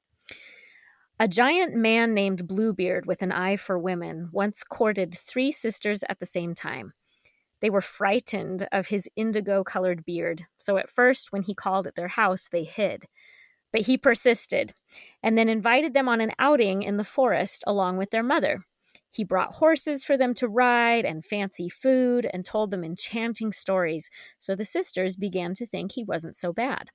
A 1.20 1.28
giant 1.28 1.74
man 1.74 2.12
named 2.12 2.48
Bluebeard 2.48 3.06
with 3.06 3.22
an 3.22 3.30
eye 3.30 3.56
for 3.56 3.78
women 3.78 4.30
once 4.32 4.64
courted 4.64 5.14
three 5.14 5.52
sisters 5.52 6.02
at 6.08 6.18
the 6.18 6.26
same 6.26 6.54
time. 6.54 6.92
They 7.60 7.70
were 7.70 7.80
frightened 7.80 8.66
of 8.72 8.88
his 8.88 9.08
indigo 9.14 9.62
colored 9.62 10.04
beard, 10.04 10.42
so 10.58 10.76
at 10.76 10.90
first, 10.90 11.32
when 11.32 11.42
he 11.42 11.54
called 11.54 11.86
at 11.86 11.94
their 11.94 12.08
house, 12.08 12.48
they 12.50 12.64
hid. 12.64 13.06
But 13.72 13.82
he 13.82 13.96
persisted, 13.96 14.74
and 15.22 15.38
then 15.38 15.48
invited 15.48 15.94
them 15.94 16.08
on 16.08 16.20
an 16.20 16.32
outing 16.38 16.82
in 16.82 16.96
the 16.96 17.04
forest 17.04 17.62
along 17.66 17.96
with 17.96 18.10
their 18.10 18.22
mother. 18.22 18.64
He 19.14 19.22
brought 19.22 19.54
horses 19.54 20.04
for 20.04 20.16
them 20.16 20.34
to 20.34 20.48
ride 20.48 21.04
and 21.04 21.24
fancy 21.24 21.68
food 21.68 22.26
and 22.32 22.44
told 22.44 22.72
them 22.72 22.82
enchanting 22.82 23.52
stories, 23.52 24.10
so 24.40 24.56
the 24.56 24.64
sisters 24.64 25.14
began 25.14 25.54
to 25.54 25.66
think 25.66 25.92
he 25.92 26.02
wasn't 26.02 26.34
so 26.34 26.52
bad. 26.52 26.90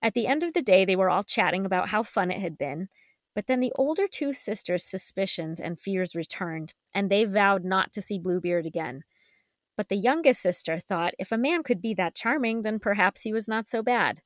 At 0.00 0.14
the 0.14 0.28
end 0.28 0.44
of 0.44 0.54
the 0.54 0.62
day, 0.62 0.84
they 0.84 0.94
were 0.94 1.10
all 1.10 1.24
chatting 1.24 1.66
about 1.66 1.88
how 1.88 2.04
fun 2.04 2.30
it 2.30 2.40
had 2.40 2.56
been. 2.56 2.88
But 3.34 3.48
then 3.48 3.58
the 3.58 3.72
older 3.74 4.06
two 4.06 4.32
sisters' 4.32 4.84
suspicions 4.84 5.58
and 5.58 5.80
fears 5.80 6.14
returned, 6.14 6.74
and 6.94 7.10
they 7.10 7.24
vowed 7.24 7.64
not 7.64 7.92
to 7.94 8.02
see 8.02 8.20
Bluebeard 8.20 8.66
again. 8.66 9.02
But 9.76 9.88
the 9.88 9.96
youngest 9.96 10.42
sister 10.42 10.78
thought 10.78 11.14
if 11.18 11.32
a 11.32 11.38
man 11.38 11.64
could 11.64 11.82
be 11.82 11.92
that 11.94 12.14
charming, 12.14 12.62
then 12.62 12.78
perhaps 12.78 13.22
he 13.22 13.32
was 13.32 13.48
not 13.48 13.66
so 13.66 13.82
bad. 13.82 14.20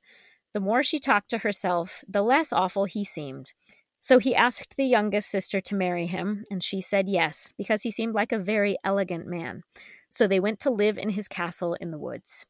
The 0.53 0.59
more 0.59 0.83
she 0.83 0.99
talked 0.99 1.29
to 1.31 1.39
herself, 1.39 2.03
the 2.07 2.21
less 2.21 2.53
awful 2.53 2.85
he 2.85 3.03
seemed. 3.03 3.53
So 3.99 4.19
he 4.19 4.35
asked 4.35 4.77
the 4.77 4.85
youngest 4.85 5.29
sister 5.29 5.59
to 5.61 5.75
marry 5.75 6.05
him, 6.05 6.45
and 6.51 6.61
she 6.61 6.81
said 6.81 7.09
yes, 7.09 7.53
because 7.57 7.83
he 7.83 7.91
seemed 7.91 8.13
like 8.13 8.31
a 8.31 8.39
very 8.39 8.77
elegant 8.83 9.27
man. 9.27 9.63
So 10.09 10.27
they 10.27 10.39
went 10.39 10.59
to 10.61 10.69
live 10.69 10.97
in 10.97 11.09
his 11.09 11.27
castle 11.27 11.75
in 11.81 11.91
the 11.91 11.97
woods. 11.97 12.45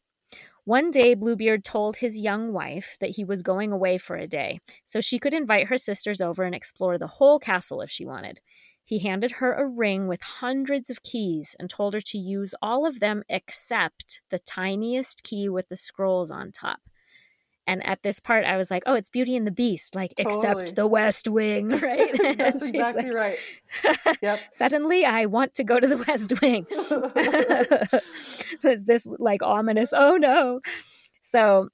One 0.66 0.92
day, 0.92 1.14
Bluebeard 1.14 1.64
told 1.64 1.98
his 1.98 2.20
young 2.20 2.52
wife 2.52 2.98
that 3.00 3.12
he 3.12 3.24
was 3.24 3.42
going 3.42 3.72
away 3.72 3.98
for 3.98 4.18
a 4.18 4.28
day, 4.28 4.60
so 4.84 5.00
she 5.00 5.18
could 5.18 5.34
invite 5.34 5.68
her 5.68 5.78
sisters 5.78 6.20
over 6.20 6.44
and 6.44 6.54
explore 6.54 6.98
the 6.98 7.08
whole 7.08 7.40
castle 7.40 7.82
if 7.82 7.90
she 7.90 8.06
wanted. 8.06 8.42
He 8.84 9.00
handed 9.00 9.32
her 9.32 9.54
a 9.54 9.66
ring 9.66 10.08
with 10.08 10.22
hundreds 10.22 10.90
of 10.90 11.04
keys 11.04 11.56
and 11.60 11.70
told 11.70 11.94
her 11.94 12.02
to 12.02 12.18
use 12.18 12.54
all 12.62 12.86
of 12.86 13.00
them 13.00 13.24
except 13.30 14.22
the 14.30 14.40
tiniest 14.40 15.24
key 15.24 15.50
with 15.50 15.70
the 15.70 15.76
scrolls 15.76 16.32
on 16.32 16.52
top. 16.52 16.80
And 17.68 17.86
at 17.86 18.02
this 18.02 18.22
part, 18.22 18.46
I 18.46 18.56
was 18.56 18.72
like, 18.72 18.84
"Oh, 18.86 18.94
it's 18.96 19.10
Beauty 19.10 19.36
and 19.36 19.46
the 19.46 19.52
Beast!" 19.52 19.94
Like, 19.94 20.16
totally. 20.16 20.36
except 20.36 20.76
the 20.76 20.88
West 20.88 21.28
Wing, 21.28 21.68
right? 21.82 22.18
That's 22.38 22.70
exactly 22.70 23.12
like, 23.12 23.14
right. 23.14 24.18
Yep. 24.22 24.40
Suddenly, 24.52 25.06
I 25.06 25.26
want 25.26 25.54
to 25.56 25.64
go 25.66 25.80
to 25.80 25.88
the 25.88 25.98
West 26.08 26.42
Wing. 26.42 26.66
There's 28.62 28.86
this 28.86 29.06
like 29.20 29.44
ominous, 29.44 29.92
"Oh 29.94 30.16
no!" 30.16 30.62
So, 31.22 31.68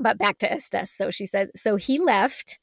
but 0.00 0.18
back 0.18 0.38
to 0.38 0.50
Estes. 0.50 0.90
So 0.90 1.12
she 1.12 1.24
says, 1.24 1.50
so 1.54 1.76
he 1.76 2.00
left, 2.00 2.58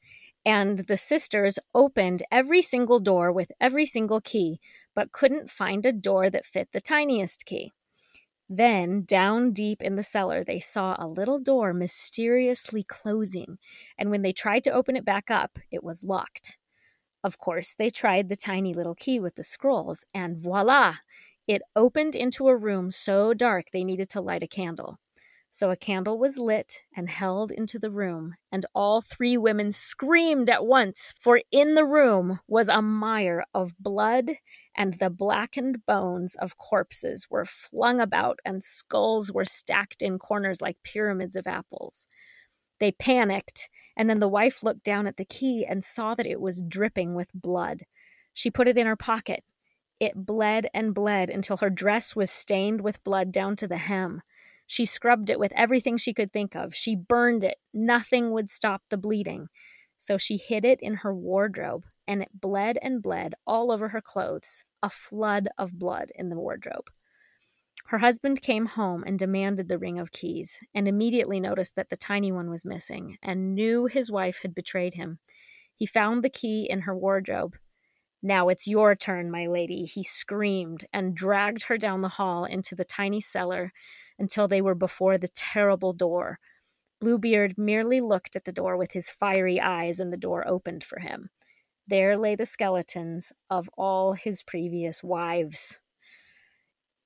and 0.45 0.79
the 0.79 0.97
sisters 0.97 1.57
opened 1.74 2.24
every 2.29 2.62
single 2.62 3.00
door 3.00 3.31
with 3.31 3.51
every 3.62 3.86
single 3.86 4.19
key, 4.19 4.59
but 4.93 5.13
couldn't 5.13 5.50
find 5.50 5.86
a 5.86 5.93
door 5.93 6.29
that 6.29 6.45
fit 6.45 6.69
the 6.74 6.81
tiniest 6.81 7.45
key. 7.45 7.71
Then, 8.50 9.04
down 9.04 9.51
deep 9.54 9.82
in 9.82 9.96
the 9.96 10.04
cellar, 10.04 10.44
they 10.44 10.60
saw 10.60 10.96
a 11.00 11.08
little 11.08 11.39
door 11.39 11.74
mysteriously 11.74 12.84
closing, 12.84 13.58
and 13.98 14.10
when 14.12 14.22
they 14.22 14.34
tried 14.34 14.63
to 14.66 14.72
open 14.72 14.96
it 14.96 15.06
back 15.06 15.30
up, 15.32 15.60
it 15.72 15.84
was 15.84 16.04
locked. 16.04 16.58
Of 17.24 17.38
course, 17.39 17.75
they 17.75 17.89
tried 17.89 18.30
the 18.30 18.36
tiny 18.36 18.74
little 18.74 18.96
key 18.96 19.20
with 19.20 19.36
the 19.36 19.44
scrolls, 19.44 20.06
and 20.13 20.38
voila! 20.38 20.98
It 21.48 21.62
opened 21.75 22.16
into 22.16 22.48
a 22.50 22.58
room 22.58 22.92
so 22.92 23.34
dark 23.34 23.72
they 23.72 23.84
needed 23.84 24.10
to 24.12 24.22
light 24.22 24.44
a 24.44 24.48
candle. 24.48 25.00
So 25.50 25.72
a 25.72 25.75
candle 25.75 26.20
was 26.20 26.38
lit 26.38 26.84
and 26.96 27.10
held 27.10 27.51
into 27.51 27.80
the 27.80 27.89
room, 27.89 28.36
and 28.51 28.66
all 28.75 29.01
three 29.01 29.38
women 29.38 29.72
screamed 29.72 30.50
at 30.50 30.66
once, 30.66 31.13
for 31.20 31.42
in 31.51 31.74
the 31.74 31.86
room 31.86 32.39
was 32.48 32.70
a 32.70 32.82
mire 32.82 33.44
of 33.54 33.77
blood, 33.80 34.34
and 34.75 34.96
the 34.96 35.10
blackened 35.10 35.86
bones 35.86 36.36
of 36.36 36.58
corpses 36.58 37.27
were 37.30 37.46
flung 37.46 38.00
about, 38.00 38.39
and 38.46 38.63
skulls 38.63 39.32
were 39.32 39.46
stacked 39.46 40.01
in 40.01 40.20
corners 40.20 40.62
like 40.62 40.84
pyramids 40.84 41.36
of 41.36 41.48
apples. 41.48 42.06
They 42.80 42.92
panicked, 42.92 43.70
and 43.96 44.10
then 44.10 44.20
the 44.20 44.27
wife 44.27 44.62
looked 44.62 44.84
down 44.84 45.08
at 45.08 45.18
the 45.18 45.25
key 45.25 45.66
and 45.68 45.84
saw 45.84 46.13
that 46.13 46.27
it 46.27 46.39
was 46.39 46.62
dripping 46.62 47.16
with 47.16 47.32
blood. 47.34 47.84
She 48.34 48.51
put 48.51 48.68
it 48.68 48.77
in 48.77 48.86
her 48.86 48.96
pocket. 48.96 49.44
It 50.00 50.13
bled 50.13 50.68
and 50.75 50.94
bled 50.94 51.32
until 51.32 51.58
her 51.58 51.72
dress 51.72 52.16
was 52.16 52.30
stained 52.30 52.82
with 52.82 53.04
blood 53.04 53.32
down 53.32 53.56
to 53.56 53.68
the 53.68 53.77
hem. 53.77 54.22
She 54.67 54.86
scrubbed 54.86 55.29
it 55.29 55.39
with 55.39 55.53
everything 55.53 55.97
she 55.97 56.13
could 56.13 56.31
think 56.31 56.55
of. 56.55 56.75
She 56.75 56.95
burned 56.95 57.43
it. 57.43 57.57
Nothing 57.74 58.31
would 58.31 58.51
stop 58.51 58.83
the 58.89 58.97
bleeding. 58.97 59.47
So 59.97 60.17
she 60.17 60.38
hid 60.38 60.65
it 60.65 60.79
in 60.81 60.95
her 60.95 61.15
wardrobe, 61.15 61.86
and 62.07 62.21
it 62.21 62.29
bled 62.39 62.77
and 62.81 63.01
bled 63.01 63.33
all 63.47 63.71
over 63.71 63.89
her 63.89 64.01
clothes, 64.01 64.63
a 64.83 64.89
flood 64.89 65.47
of 65.57 65.79
blood 65.79 66.12
in 66.13 66.29
the 66.29 66.36
wardrobe. 66.36 66.89
Her 67.88 68.00
husband 68.00 68.41
came 68.41 68.65
home 68.65 69.03
and 69.07 69.17
demanded 69.17 69.69
the 69.69 69.77
ring 69.77 69.97
of 69.97 70.12
keys, 70.12 70.59
and 70.75 70.88
immediately 70.88 71.39
noticed 71.39 71.75
that 71.77 71.89
the 71.89 71.95
tiny 71.95 72.31
one 72.33 72.50
was 72.50 72.65
missing, 72.65 73.17
and 73.24 73.55
knew 73.55 73.86
his 73.86 74.12
wife 74.12 74.39
had 74.41 74.53
betrayed 74.53 74.95
him. 74.95 75.19
He 75.74 75.86
found 75.86 76.21
the 76.21 76.29
key 76.29 76.67
in 76.69 76.81
her 76.81 76.95
wardrobe. 76.95 77.55
Now 78.24 78.50
it's 78.50 78.67
your 78.67 78.95
turn, 78.95 79.29
my 79.29 79.45
lady, 79.45 79.86
he 79.86 80.03
screamed, 80.03 80.86
and 80.91 81.15
dragged 81.15 81.63
her 81.65 81.77
down 81.77 82.01
the 82.01 82.09
hall 82.09 82.45
into 82.45 82.75
the 82.75 82.83
tiny 82.86 83.21
cellar 83.21 83.71
until 84.17 84.47
they 84.47 84.62
were 84.62 84.75
before 84.75 85.17
the 85.17 85.27
terrible 85.27 85.93
door. 85.93 86.39
Bluebeard 87.00 87.57
merely 87.57 88.01
looked 88.01 88.36
at 88.36 88.45
the 88.45 88.51
door 88.51 88.75
with 88.75 88.93
his 88.93 89.09
fiery 89.09 89.62
eyes, 89.62 90.00
and 90.00 90.12
the 90.12 90.17
door 90.17 90.47
opened 90.47 90.83
for 90.83 91.00
him. 91.00 91.29
There 91.88 92.17
lay 92.17 92.36
the 92.36 92.45
skeletons 92.45 93.31
of 93.50 93.69
all 93.77 94.13
his 94.13 94.43
previous 94.43 95.03
wives. 95.03 95.79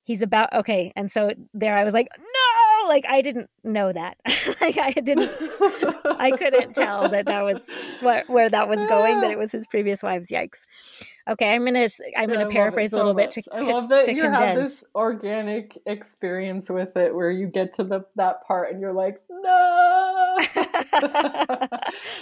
He's 0.04 0.22
about 0.22 0.52
okay, 0.52 0.92
and 0.96 1.12
so 1.12 1.30
there 1.54 1.76
I 1.76 1.84
was 1.84 1.94
like, 1.94 2.08
no, 2.18 2.51
like 2.88 3.04
I 3.08 3.20
didn't 3.22 3.50
know 3.64 3.92
that. 3.92 4.16
like 4.60 4.78
I 4.78 4.92
didn't, 4.92 5.30
I 6.04 6.32
couldn't 6.36 6.74
tell 6.74 7.08
that 7.08 7.26
that 7.26 7.42
was 7.42 7.68
what 8.00 8.28
where 8.28 8.48
that 8.50 8.68
was 8.68 8.84
going. 8.84 9.20
That 9.20 9.30
it 9.30 9.38
was 9.38 9.52
his 9.52 9.66
previous 9.66 10.02
wives. 10.02 10.30
Yikes. 10.30 10.66
Okay, 11.28 11.54
I'm 11.54 11.64
gonna 11.64 11.88
I'm 12.16 12.28
gonna 12.28 12.48
paraphrase 12.48 12.90
so 12.90 12.96
a 12.96 12.98
little 12.98 13.14
much. 13.14 13.36
bit 13.36 13.44
to 13.44 13.54
I 13.54 13.60
love 13.60 13.88
that 13.90 14.08
you 14.08 14.20
condense. 14.20 14.40
have 14.42 14.56
this 14.56 14.84
organic 14.94 15.78
experience 15.86 16.68
with 16.68 16.96
it 16.96 17.14
where 17.14 17.30
you 17.30 17.46
get 17.46 17.74
to 17.74 17.84
the 17.84 18.00
that 18.16 18.44
part 18.44 18.72
and 18.72 18.80
you're 18.80 18.92
like, 18.92 19.20
no. 19.30 20.38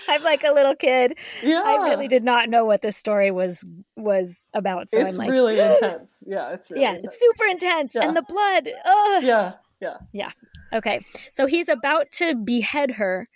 I'm 0.09 0.23
like 0.23 0.45
a 0.45 0.53
little 0.53 0.75
kid. 0.75 1.19
Yeah. 1.43 1.63
I 1.65 1.89
really 1.89 2.09
did 2.09 2.25
not 2.25 2.49
know 2.49 2.65
what 2.65 2.83
this 2.83 2.97
story 2.97 3.31
was 3.31 3.65
was 3.97 4.47
about. 4.53 4.91
So 4.91 5.01
it's 5.01 5.15
I'm 5.15 5.19
like 5.19 5.31
really 5.31 5.59
intense. 5.61 6.23
Yeah, 6.27 6.51
it's 6.53 6.71
really 6.71 6.83
Yeah, 6.83 6.91
intense. 6.97 7.07
it's 7.15 7.21
super 7.21 7.45
intense. 7.47 7.93
Yeah. 7.95 8.05
And 8.07 8.17
the 8.17 8.23
blood. 8.23 8.69
Ugh. 8.85 9.23
Yeah. 9.25 9.53
Yeah. 9.81 9.97
Yeah. 10.13 10.33
Okay. 10.73 11.01
So 11.33 11.47
he's 11.47 11.69
about 11.69 12.11
to 12.13 12.35
behead 12.35 12.93
her, 12.93 13.29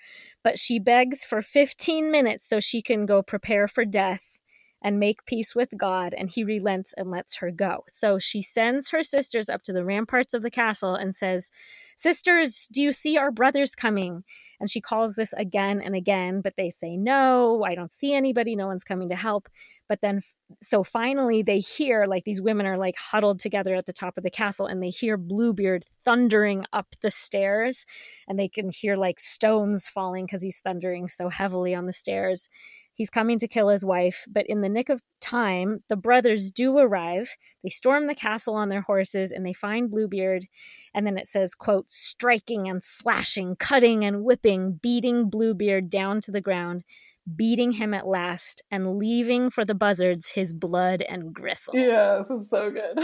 but 0.42 0.58
she 0.58 0.78
begs 0.78 1.24
for 1.24 1.42
15 1.42 2.10
minutes 2.10 2.48
so 2.48 2.60
she 2.60 2.82
can 2.82 3.06
go 3.06 3.22
prepare 3.22 3.66
for 3.66 3.84
death 3.84 4.33
and 4.84 5.00
make 5.00 5.24
peace 5.24 5.54
with 5.54 5.70
God, 5.78 6.12
and 6.12 6.28
he 6.28 6.44
relents 6.44 6.92
and 6.92 7.10
lets 7.10 7.36
her 7.36 7.50
go. 7.50 7.84
So 7.88 8.18
she 8.18 8.42
sends 8.42 8.90
her 8.90 9.02
sisters 9.02 9.48
up 9.48 9.62
to 9.62 9.72
the 9.72 9.82
ramparts 9.82 10.34
of 10.34 10.42
the 10.42 10.50
castle 10.50 10.94
and 10.94 11.16
says, 11.16 11.50
Sisters, 11.96 12.68
do 12.70 12.82
you 12.82 12.92
see 12.92 13.16
our 13.16 13.30
brothers 13.30 13.74
coming? 13.74 14.24
And 14.60 14.68
she 14.68 14.82
calls 14.82 15.14
this 15.14 15.32
again 15.32 15.80
and 15.80 15.94
again, 15.96 16.42
but 16.42 16.54
they 16.58 16.68
say, 16.68 16.98
No, 16.98 17.64
I 17.64 17.74
don't 17.74 17.94
see 17.94 18.12
anybody. 18.12 18.54
No 18.54 18.66
one's 18.66 18.84
coming 18.84 19.08
to 19.08 19.16
help. 19.16 19.48
But 19.88 20.02
then, 20.02 20.20
so 20.62 20.84
finally, 20.84 21.42
they 21.42 21.60
hear 21.60 22.04
like 22.06 22.24
these 22.24 22.42
women 22.42 22.66
are 22.66 22.76
like 22.76 22.96
huddled 22.98 23.40
together 23.40 23.74
at 23.74 23.86
the 23.86 23.92
top 23.92 24.18
of 24.18 24.22
the 24.22 24.30
castle, 24.30 24.66
and 24.66 24.82
they 24.82 24.90
hear 24.90 25.16
Bluebeard 25.16 25.86
thundering 26.04 26.66
up 26.74 26.88
the 27.00 27.10
stairs, 27.10 27.86
and 28.28 28.38
they 28.38 28.48
can 28.48 28.70
hear 28.70 28.96
like 28.96 29.18
stones 29.18 29.88
falling 29.88 30.26
because 30.26 30.42
he's 30.42 30.58
thundering 30.58 31.08
so 31.08 31.30
heavily 31.30 31.74
on 31.74 31.86
the 31.86 31.92
stairs. 31.94 32.50
He's 32.94 33.10
coming 33.10 33.38
to 33.40 33.48
kill 33.48 33.68
his 33.68 33.84
wife, 33.84 34.24
but 34.30 34.46
in 34.48 34.60
the 34.60 34.68
nick 34.68 34.88
of 34.88 35.02
time, 35.20 35.82
the 35.88 35.96
brothers 35.96 36.50
do 36.50 36.78
arrive. 36.78 37.34
They 37.62 37.68
storm 37.68 38.06
the 38.06 38.14
castle 38.14 38.54
on 38.54 38.68
their 38.68 38.82
horses 38.82 39.32
and 39.32 39.44
they 39.44 39.52
find 39.52 39.90
Bluebeard. 39.90 40.46
And 40.94 41.04
then 41.06 41.18
it 41.18 41.26
says, 41.26 41.54
quote, 41.56 41.90
striking 41.90 42.68
and 42.68 42.84
slashing, 42.84 43.56
cutting 43.56 44.04
and 44.04 44.22
whipping, 44.22 44.78
beating 44.80 45.28
Bluebeard 45.28 45.90
down 45.90 46.20
to 46.22 46.30
the 46.30 46.40
ground, 46.40 46.84
beating 47.34 47.72
him 47.72 47.94
at 47.94 48.06
last, 48.06 48.62
and 48.70 48.96
leaving 48.96 49.50
for 49.50 49.64
the 49.64 49.74
buzzards 49.74 50.32
his 50.32 50.52
blood 50.52 51.02
and 51.08 51.34
gristle. 51.34 51.74
Yeah, 51.76 52.18
this 52.18 52.30
is 52.30 52.48
so 52.48 52.70
good. 52.70 52.96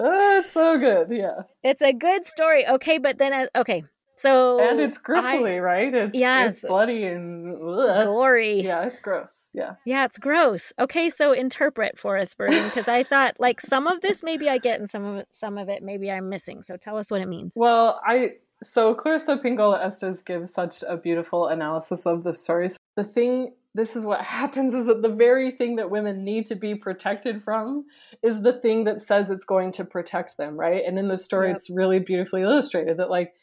oh, 0.00 0.40
it's 0.40 0.52
so 0.52 0.78
good. 0.78 1.06
Yeah. 1.10 1.42
It's 1.62 1.80
a 1.80 1.92
good 1.92 2.26
story. 2.26 2.66
Okay, 2.66 2.98
but 2.98 3.16
then, 3.18 3.32
uh, 3.32 3.46
okay, 3.56 3.84
so 4.22 4.60
and 4.60 4.80
it's 4.80 4.98
gristly, 4.98 5.56
I, 5.56 5.58
right? 5.58 5.92
It's 5.92 6.12
it's 6.14 6.64
bloody 6.64 7.04
and 7.04 7.56
ugh. 7.56 8.06
gory. 8.06 8.62
Yeah, 8.62 8.84
it's 8.84 9.00
gross. 9.00 9.50
Yeah, 9.52 9.74
yeah, 9.84 10.04
it's 10.04 10.18
gross. 10.18 10.72
Okay, 10.78 11.10
so 11.10 11.32
interpret 11.32 11.98
for 11.98 12.16
us, 12.16 12.32
Bergen, 12.32 12.64
because 12.64 12.86
I 12.86 13.02
thought 13.02 13.36
like 13.40 13.60
some 13.60 13.88
of 13.88 14.00
this 14.00 14.22
maybe 14.22 14.48
I 14.48 14.58
get, 14.58 14.78
and 14.78 14.88
some 14.88 15.04
of 15.04 15.16
it, 15.16 15.28
some 15.32 15.58
of 15.58 15.68
it 15.68 15.82
maybe 15.82 16.10
I'm 16.10 16.28
missing. 16.28 16.62
So 16.62 16.76
tell 16.76 16.96
us 16.96 17.10
what 17.10 17.20
it 17.20 17.28
means. 17.28 17.54
Well, 17.56 18.00
I 18.06 18.34
so 18.62 18.94
Clarissa 18.94 19.38
Pinkola 19.38 19.84
Estes 19.84 20.22
gives 20.22 20.54
such 20.54 20.84
a 20.88 20.96
beautiful 20.96 21.48
analysis 21.48 22.06
of 22.06 22.22
the 22.22 22.32
stories. 22.32 22.76
The 22.96 23.04
thing 23.04 23.54
this 23.74 23.96
is 23.96 24.04
what 24.04 24.20
happens 24.24 24.74
is 24.74 24.86
that 24.86 25.02
the 25.02 25.08
very 25.08 25.50
thing 25.50 25.76
that 25.76 25.90
women 25.90 26.24
need 26.24 26.46
to 26.46 26.54
be 26.54 26.74
protected 26.74 27.42
from 27.42 27.86
is 28.22 28.42
the 28.42 28.52
thing 28.52 28.84
that 28.84 29.00
says 29.00 29.30
it's 29.30 29.44
going 29.44 29.72
to 29.72 29.84
protect 29.84 30.36
them, 30.36 30.56
right? 30.56 30.84
And 30.86 30.98
in 30.98 31.08
the 31.08 31.18
story, 31.18 31.48
yep. 31.48 31.56
it's 31.56 31.70
really 31.70 31.98
beautifully 31.98 32.42
illustrated 32.42 32.98
that 32.98 33.10
like 33.10 33.34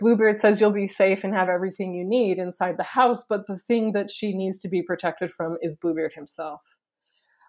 Bluebeard 0.00 0.38
says 0.38 0.60
you'll 0.60 0.70
be 0.70 0.86
safe 0.86 1.24
and 1.24 1.34
have 1.34 1.48
everything 1.48 1.94
you 1.94 2.04
need 2.04 2.38
inside 2.38 2.76
the 2.76 2.82
house, 2.82 3.24
but 3.28 3.46
the 3.46 3.58
thing 3.58 3.92
that 3.92 4.10
she 4.10 4.36
needs 4.36 4.60
to 4.60 4.68
be 4.68 4.82
protected 4.82 5.30
from 5.30 5.56
is 5.62 5.76
Bluebeard 5.76 6.12
himself. 6.14 6.60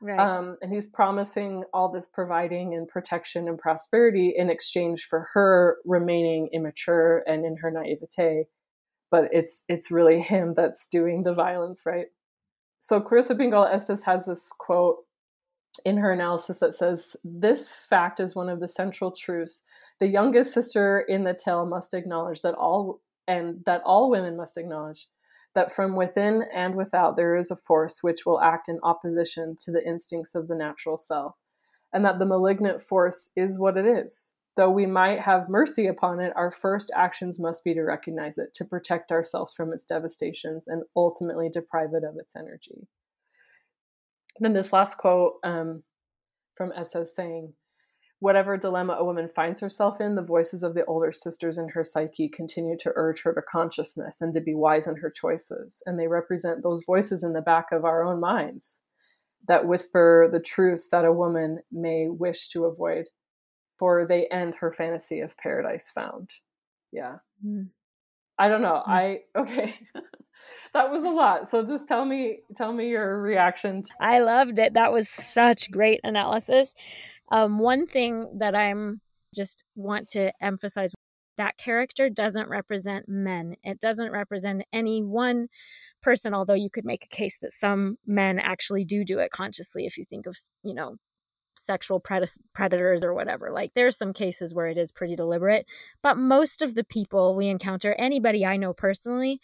Right. 0.01 0.19
Um, 0.19 0.57
and 0.61 0.71
he's 0.71 0.87
promising 0.87 1.63
all 1.73 1.91
this 1.91 2.07
providing 2.07 2.75
and 2.75 2.87
protection 2.87 3.47
and 3.47 3.57
prosperity 3.57 4.33
in 4.35 4.49
exchange 4.49 5.05
for 5.05 5.29
her 5.33 5.77
remaining 5.85 6.49
immature 6.53 7.23
and 7.25 7.45
in 7.45 7.57
her 7.61 7.71
naivete. 7.71 8.45
But 9.09 9.29
it's 9.31 9.63
it's 9.69 9.89
really 9.89 10.21
him 10.21 10.53
that's 10.55 10.87
doing 10.87 11.23
the 11.23 11.33
violence, 11.33 11.83
right? 11.85 12.07
so 12.85 13.01
Clarissa 13.01 13.33
Pinkola 13.33 13.73
Estes 13.73 14.03
has 14.03 14.25
this 14.25 14.51
quote 14.59 14.97
in 15.85 15.97
her 15.97 16.11
analysis 16.11 16.59
that 16.59 16.75
says, 16.75 17.15
This 17.23 17.73
fact 17.73 18.19
is 18.19 18.35
one 18.35 18.47
of 18.47 18.59
the 18.59 18.67
central 18.67 19.11
truths. 19.11 19.63
The 19.99 20.07
youngest 20.07 20.53
sister 20.53 20.99
in 20.99 21.23
the 21.23 21.33
tale 21.33 21.65
must 21.65 21.93
acknowledge 21.93 22.41
that 22.41 22.55
all 22.55 23.01
and 23.27 23.63
that 23.65 23.81
all 23.85 24.09
women 24.09 24.37
must 24.37 24.57
acknowledge 24.57 25.07
that 25.55 25.71
from 25.71 25.95
within 25.95 26.43
and 26.53 26.75
without 26.75 27.15
there 27.15 27.35
is 27.35 27.49
a 27.49 27.55
force 27.55 27.99
which 28.03 28.25
will 28.25 28.41
act 28.41 28.67
in 28.67 28.77
opposition 28.83 29.55
to 29.61 29.71
the 29.71 29.83
instincts 29.83 30.35
of 30.35 30.47
the 30.47 30.55
natural 30.55 30.97
self, 30.97 31.35
and 31.93 32.03
that 32.05 32.19
the 32.19 32.25
malignant 32.25 32.81
force 32.81 33.31
is 33.35 33.59
what 33.59 33.77
it 33.77 33.85
is. 33.85 34.33
Though 34.57 34.69
we 34.69 34.85
might 34.85 35.21
have 35.21 35.49
mercy 35.49 35.87
upon 35.87 36.19
it, 36.19 36.33
our 36.35 36.51
first 36.51 36.91
actions 36.95 37.39
must 37.39 37.63
be 37.63 37.73
to 37.73 37.81
recognize 37.81 38.37
it, 38.37 38.53
to 38.55 38.65
protect 38.65 39.11
ourselves 39.11 39.53
from 39.53 39.73
its 39.73 39.85
devastations, 39.85 40.67
and 40.67 40.83
ultimately 40.95 41.49
deprive 41.49 41.93
it 41.93 42.03
of 42.03 42.15
its 42.17 42.35
energy. 42.35 42.87
Then 44.39 44.53
this 44.53 44.73
last 44.73 44.95
quote 44.97 45.35
um, 45.43 45.83
from 46.55 46.71
Estes 46.73 47.15
saying, 47.15 47.53
Whatever 48.19 48.57
dilemma 48.57 48.93
a 48.93 49.03
woman 49.03 49.27
finds 49.27 49.59
herself 49.59 49.99
in, 49.99 50.15
the 50.15 50.21
voices 50.21 50.63
of 50.63 50.73
the 50.73 50.85
older 50.85 51.11
sisters 51.11 51.57
in 51.57 51.69
her 51.69 51.83
psyche 51.83 52.29
continue 52.29 52.77
to 52.79 52.91
urge 52.95 53.21
her 53.23 53.33
to 53.33 53.41
consciousness 53.41 54.21
and 54.21 54.33
to 54.33 54.41
be 54.41 54.55
wise 54.55 54.87
in 54.87 54.95
her 54.97 55.11
choices. 55.11 55.83
And 55.85 55.99
they 55.99 56.07
represent 56.07 56.63
those 56.63 56.85
voices 56.85 57.23
in 57.23 57.33
the 57.33 57.41
back 57.41 57.71
of 57.71 57.83
our 57.83 58.03
own 58.03 58.19
minds 58.19 58.81
that 59.47 59.67
whisper 59.67 60.29
the 60.31 60.39
truths 60.39 60.89
that 60.89 61.05
a 61.05 61.13
woman 61.13 61.59
may 61.71 62.07
wish 62.09 62.49
to 62.49 62.65
avoid, 62.65 63.05
for 63.77 64.05
they 64.07 64.27
end 64.27 64.55
her 64.55 64.71
fantasy 64.71 65.19
of 65.19 65.37
paradise 65.37 65.91
found. 65.93 66.31
Yeah. 66.91 67.17
Mm. 67.45 67.69
I 68.37 68.47
don't 68.49 68.61
know. 68.61 68.81
Mm. 68.87 68.89
I, 68.89 69.19
okay. 69.37 69.75
that 70.73 70.91
was 70.91 71.03
a 71.03 71.09
lot. 71.09 71.49
So 71.49 71.63
just 71.65 71.87
tell 71.87 72.05
me 72.05 72.39
tell 72.55 72.73
me 72.73 72.89
your 72.89 73.21
reaction. 73.21 73.83
I 73.99 74.19
loved 74.19 74.59
it. 74.59 74.73
That 74.73 74.91
was 74.91 75.09
such 75.09 75.71
great 75.71 76.01
analysis. 76.03 76.75
Um, 77.31 77.59
one 77.59 77.87
thing 77.87 78.37
that 78.39 78.55
I'm 78.55 79.01
just 79.33 79.65
want 79.75 80.07
to 80.09 80.31
emphasize 80.41 80.93
that 81.37 81.57
character 81.57 82.09
doesn't 82.09 82.47
represent 82.47 83.09
men. 83.09 83.55
It 83.63 83.79
doesn't 83.79 84.11
represent 84.11 84.63
any 84.71 85.01
one 85.03 85.47
person, 86.01 86.33
although 86.33 86.53
you 86.53 86.69
could 86.69 86.85
make 86.85 87.03
a 87.03 87.15
case 87.15 87.37
that 87.39 87.51
some 87.51 87.97
men 88.05 88.39
actually 88.39 88.85
do 88.85 89.03
do 89.03 89.19
it 89.19 89.31
consciously 89.31 89.85
if 89.85 89.97
you 89.97 90.05
think 90.05 90.27
of, 90.27 90.37
you 90.63 90.73
know, 90.73 90.95
sexual 91.57 92.01
pred- 92.01 92.37
predators 92.53 93.03
or 93.03 93.13
whatever. 93.13 93.51
Like 93.51 93.71
there's 93.75 93.97
some 93.97 94.13
cases 94.13 94.53
where 94.53 94.67
it 94.67 94.77
is 94.77 94.91
pretty 94.91 95.15
deliberate, 95.15 95.65
but 96.01 96.17
most 96.17 96.61
of 96.61 96.75
the 96.75 96.83
people 96.83 97.35
we 97.35 97.47
encounter, 97.47 97.95
anybody 97.97 98.45
I 98.45 98.57
know 98.57 98.73
personally, 98.73 99.39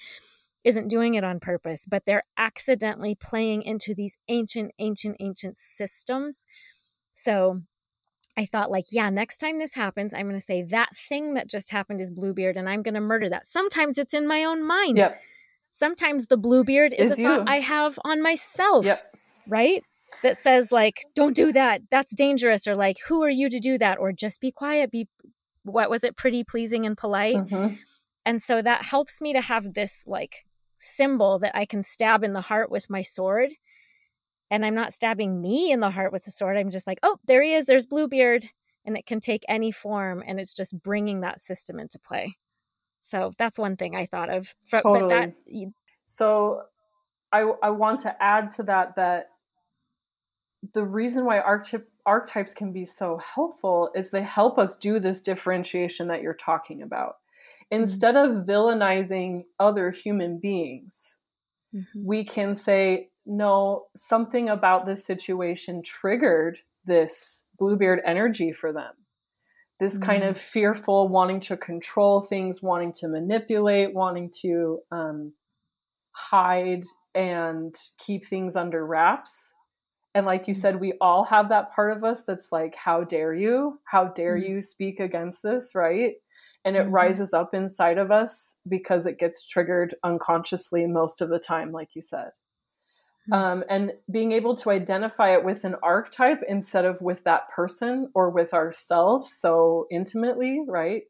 isn't 0.63 0.89
doing 0.89 1.15
it 1.15 1.23
on 1.23 1.39
purpose, 1.39 1.85
but 1.89 2.03
they're 2.05 2.23
accidentally 2.37 3.15
playing 3.15 3.63
into 3.63 3.95
these 3.95 4.17
ancient, 4.27 4.71
ancient, 4.77 5.17
ancient 5.19 5.57
systems. 5.57 6.45
So 7.13 7.61
I 8.37 8.45
thought, 8.45 8.71
like, 8.71 8.85
yeah, 8.91 9.09
next 9.09 9.39
time 9.39 9.59
this 9.59 9.73
happens, 9.73 10.13
I'm 10.13 10.27
going 10.27 10.39
to 10.39 10.45
say 10.45 10.63
that 10.63 10.95
thing 10.95 11.33
that 11.33 11.49
just 11.49 11.69
happened 11.71 11.99
is 11.99 12.09
Bluebeard, 12.09 12.55
and 12.55 12.69
I'm 12.69 12.81
going 12.81 12.93
to 12.93 13.01
murder 13.01 13.29
that. 13.29 13.45
Sometimes 13.45 13.97
it's 13.97 14.13
in 14.13 14.25
my 14.27 14.45
own 14.45 14.65
mind. 14.65 14.97
Yep. 14.97 15.21
Sometimes 15.73 16.27
the 16.27 16.37
Bluebeard 16.37 16.93
is, 16.93 17.11
is 17.11 17.19
a 17.19 17.23
thought 17.23 17.49
I 17.49 17.57
have 17.57 17.99
on 18.05 18.21
myself. 18.21 18.85
Yep. 18.85 19.05
Right? 19.47 19.83
That 20.23 20.37
says, 20.37 20.71
like, 20.71 21.01
don't 21.13 21.35
do 21.35 21.51
that. 21.51 21.81
That's 21.91 22.15
dangerous. 22.15 22.67
Or, 22.67 22.75
like, 22.75 22.97
who 23.07 23.21
are 23.23 23.29
you 23.29 23.49
to 23.49 23.59
do 23.59 23.77
that? 23.77 23.97
Or 23.97 24.11
just 24.11 24.39
be 24.39 24.51
quiet. 24.51 24.91
Be, 24.91 25.07
what 25.63 25.89
was 25.89 26.03
it? 26.03 26.15
Pretty, 26.15 26.43
pleasing, 26.43 26.85
and 26.85 26.97
polite. 26.97 27.35
Mm-hmm. 27.35 27.75
And 28.25 28.41
so 28.41 28.61
that 28.61 28.85
helps 28.85 29.19
me 29.19 29.33
to 29.33 29.41
have 29.41 29.73
this, 29.73 30.03
like, 30.07 30.45
symbol 30.77 31.37
that 31.39 31.55
I 31.55 31.65
can 31.65 31.83
stab 31.83 32.23
in 32.23 32.33
the 32.33 32.41
heart 32.41 32.71
with 32.71 32.89
my 32.89 33.01
sword. 33.01 33.53
And 34.51 34.63
I'm 34.63 34.75
not 34.75 34.93
stabbing 34.93 35.41
me 35.41 35.71
in 35.71 35.79
the 35.79 35.89
heart 35.89 36.11
with 36.11 36.25
the 36.25 36.31
sword. 36.31 36.57
I'm 36.57 36.69
just 36.69 36.85
like, 36.85 36.99
oh, 37.01 37.17
there 37.25 37.41
he 37.41 37.53
is. 37.53 37.65
There's 37.65 37.87
Bluebeard. 37.87 38.45
And 38.85 38.95
it 38.95 39.07
can 39.07 39.19
take 39.19 39.43
any 39.47 39.71
form. 39.71 40.21
And 40.27 40.39
it's 40.39 40.53
just 40.53 40.79
bringing 40.83 41.21
that 41.21 41.41
system 41.41 41.79
into 41.79 41.97
play. 41.97 42.37
So 42.99 43.31
that's 43.39 43.57
one 43.57 43.77
thing 43.77 43.95
I 43.95 44.05
thought 44.05 44.29
of. 44.29 44.53
Totally. 44.69 44.99
But 44.99 45.09
that, 45.09 45.33
you... 45.47 45.73
So 46.05 46.63
I, 47.31 47.49
I 47.63 47.71
want 47.71 48.01
to 48.01 48.21
add 48.21 48.51
to 48.51 48.63
that 48.63 48.95
that 48.97 49.31
the 50.73 50.85
reason 50.85 51.25
why 51.25 51.39
archetype, 51.39 51.87
archetypes 52.05 52.53
can 52.53 52.71
be 52.71 52.85
so 52.85 53.17
helpful 53.17 53.89
is 53.95 54.11
they 54.11 54.21
help 54.21 54.59
us 54.59 54.77
do 54.77 54.99
this 54.99 55.23
differentiation 55.23 56.07
that 56.09 56.21
you're 56.21 56.33
talking 56.35 56.83
about. 56.83 57.15
Mm-hmm. 57.71 57.83
instead 57.83 58.15
of 58.15 58.45
villainizing 58.45 59.45
other 59.59 59.91
human 59.91 60.39
beings, 60.39 61.17
mm-hmm. 61.73 62.05
we 62.05 62.23
can 62.23 62.55
say, 62.55 63.09
no, 63.25 63.85
something 63.95 64.49
about 64.49 64.85
this 64.85 65.05
situation 65.05 65.81
triggered 65.83 66.59
this 66.85 67.47
Bluebeard 67.59 68.01
energy 68.05 68.51
for 68.51 68.73
them. 68.73 68.93
This 69.79 69.95
mm-hmm. 69.95 70.03
kind 70.03 70.23
of 70.23 70.37
fearful, 70.37 71.09
wanting 71.09 71.39
to 71.41 71.57
control 71.57 72.21
things, 72.21 72.61
wanting 72.61 72.93
to 72.97 73.07
manipulate, 73.07 73.93
wanting 73.93 74.31
to 74.41 74.79
um, 74.91 75.33
hide 76.11 76.83
and 77.13 77.75
keep 77.97 78.25
things 78.25 78.55
under 78.55 78.85
wraps. 78.85 79.53
And 80.13 80.25
like 80.25 80.47
you 80.47 80.53
mm-hmm. 80.53 80.61
said, 80.61 80.79
we 80.79 80.93
all 80.99 81.23
have 81.25 81.49
that 81.49 81.71
part 81.71 81.95
of 81.95 82.03
us 82.03 82.23
that's 82.23 82.51
like, 82.51 82.75
how 82.75 83.03
dare 83.03 83.33
you? 83.33 83.79
How 83.85 84.05
dare 84.05 84.37
mm-hmm. 84.37 84.53
you 84.53 84.61
speak 84.61 84.99
against 84.99 85.41
this, 85.43 85.71
right? 85.73 86.13
and 86.63 86.75
it 86.75 86.83
mm-hmm. 86.83 86.95
rises 86.95 87.33
up 87.33 87.53
inside 87.53 87.97
of 87.97 88.11
us 88.11 88.59
because 88.67 89.05
it 89.05 89.17
gets 89.17 89.45
triggered 89.45 89.95
unconsciously 90.03 90.85
most 90.85 91.21
of 91.21 91.29
the 91.29 91.39
time 91.39 91.71
like 91.71 91.89
you 91.95 92.01
said. 92.01 92.29
Um, 93.31 93.63
and 93.69 93.91
being 94.11 94.31
able 94.31 94.55
to 94.57 94.71
identify 94.71 95.33
it 95.33 95.43
with 95.43 95.63
an 95.63 95.75
archetype 95.81 96.41
instead 96.47 96.85
of 96.85 97.01
with 97.01 97.23
that 97.23 97.49
person 97.49 98.09
or 98.13 98.29
with 98.29 98.53
ourselves 98.53 99.33
so 99.39 99.87
intimately 99.91 100.61
right 100.67 101.03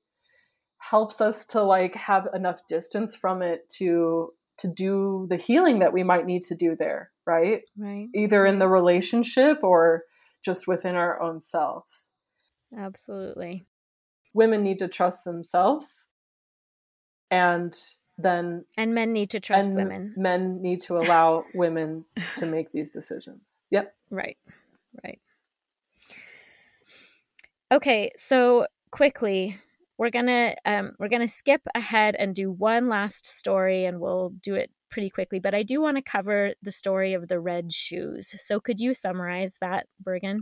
helps 0.78 1.22
us 1.22 1.46
to 1.46 1.62
like 1.64 1.96
have 1.96 2.28
enough 2.34 2.60
distance 2.68 3.16
from 3.16 3.42
it 3.42 3.68
to 3.70 4.34
to 4.58 4.68
do 4.68 5.26
the 5.30 5.38
healing 5.38 5.80
that 5.80 5.94
we 5.94 6.04
might 6.04 6.26
need 6.26 6.44
to 6.44 6.56
do 6.56 6.76
there 6.78 7.12
right? 7.26 7.62
Right. 7.78 8.08
Either 8.14 8.46
in 8.46 8.60
the 8.60 8.68
relationship 8.68 9.64
or 9.64 10.04
just 10.44 10.68
within 10.68 10.96
our 10.96 11.22
own 11.22 11.40
selves. 11.40 12.12
Absolutely. 12.78 13.66
Women 14.34 14.64
need 14.64 14.80
to 14.80 14.88
trust 14.88 15.24
themselves 15.24 16.10
and 17.30 17.78
then 18.22 18.66
and 18.78 18.94
men 18.94 19.14
need 19.14 19.30
to 19.32 19.40
trust 19.40 19.74
women. 19.74 20.14
men 20.18 20.54
need 20.54 20.82
to 20.82 20.98
allow 20.98 21.46
women 21.54 22.06
to 22.38 22.46
make 22.46 22.72
these 22.72 22.94
decisions. 22.94 23.62
Yep. 23.72 23.94
Right. 24.10 24.38
Right. 25.04 25.20
Okay 27.72 28.12
so 28.18 28.68
quickly 28.92 29.58
we're 29.98 30.10
gonna 30.10 30.56
um, 30.66 30.94
we're 31.00 31.10
gonna 31.10 31.28
skip 31.28 31.62
ahead 31.76 32.16
and 32.18 32.36
do 32.36 32.52
one 32.52 32.90
last 32.90 33.26
story 33.26 33.86
and 33.86 34.00
we'll 34.00 34.34
do 34.42 34.56
it 34.56 34.72
pretty 34.90 35.10
quickly 35.10 35.40
but 35.40 35.54
i 35.54 35.64
do 35.64 35.80
want 35.80 35.96
to 35.96 36.04
cover 36.04 36.54
the 36.62 36.72
story 36.72 37.14
of 37.14 37.30
the 37.30 37.40
red 37.40 37.72
shoes. 37.72 38.34
So 38.42 38.60
could 38.60 38.80
you 38.80 38.94
summarize 38.94 39.58
that 39.62 39.86
bergen? 40.04 40.42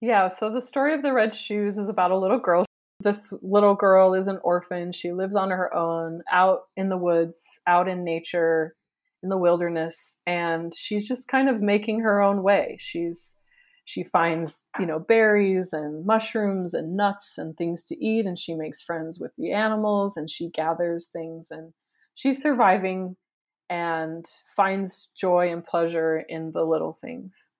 Yeah 0.00 0.28
so 0.28 0.50
the 0.50 0.60
story 0.60 0.92
of 0.92 1.02
the 1.02 1.12
red 1.12 1.34
shoes 1.34 1.78
is 1.78 1.88
about 1.88 2.10
a 2.10 2.18
little 2.18 2.38
girl 2.38 2.65
this 3.00 3.32
little 3.42 3.74
girl 3.74 4.14
is 4.14 4.28
an 4.28 4.38
orphan. 4.42 4.92
She 4.92 5.12
lives 5.12 5.36
on 5.36 5.50
her 5.50 5.74
own 5.74 6.22
out 6.30 6.62
in 6.76 6.88
the 6.88 6.96
woods, 6.96 7.42
out 7.66 7.88
in 7.88 8.04
nature, 8.04 8.74
in 9.22 9.28
the 9.28 9.36
wilderness, 9.36 10.20
and 10.26 10.74
she's 10.74 11.06
just 11.06 11.28
kind 11.28 11.48
of 11.48 11.60
making 11.60 12.00
her 12.00 12.22
own 12.22 12.42
way. 12.42 12.76
She's 12.80 13.38
she 13.84 14.02
finds, 14.02 14.64
you 14.80 14.86
know, 14.86 14.98
berries 14.98 15.72
and 15.72 16.04
mushrooms 16.04 16.74
and 16.74 16.96
nuts 16.96 17.38
and 17.38 17.56
things 17.56 17.86
to 17.86 18.04
eat 18.04 18.26
and 18.26 18.36
she 18.36 18.52
makes 18.52 18.82
friends 18.82 19.20
with 19.20 19.30
the 19.38 19.52
animals 19.52 20.16
and 20.16 20.28
she 20.28 20.50
gathers 20.50 21.08
things 21.08 21.52
and 21.52 21.72
she's 22.16 22.42
surviving 22.42 23.14
and 23.70 24.26
finds 24.56 25.12
joy 25.16 25.52
and 25.52 25.64
pleasure 25.64 26.24
in 26.28 26.50
the 26.50 26.64
little 26.64 26.94
things. 27.00 27.50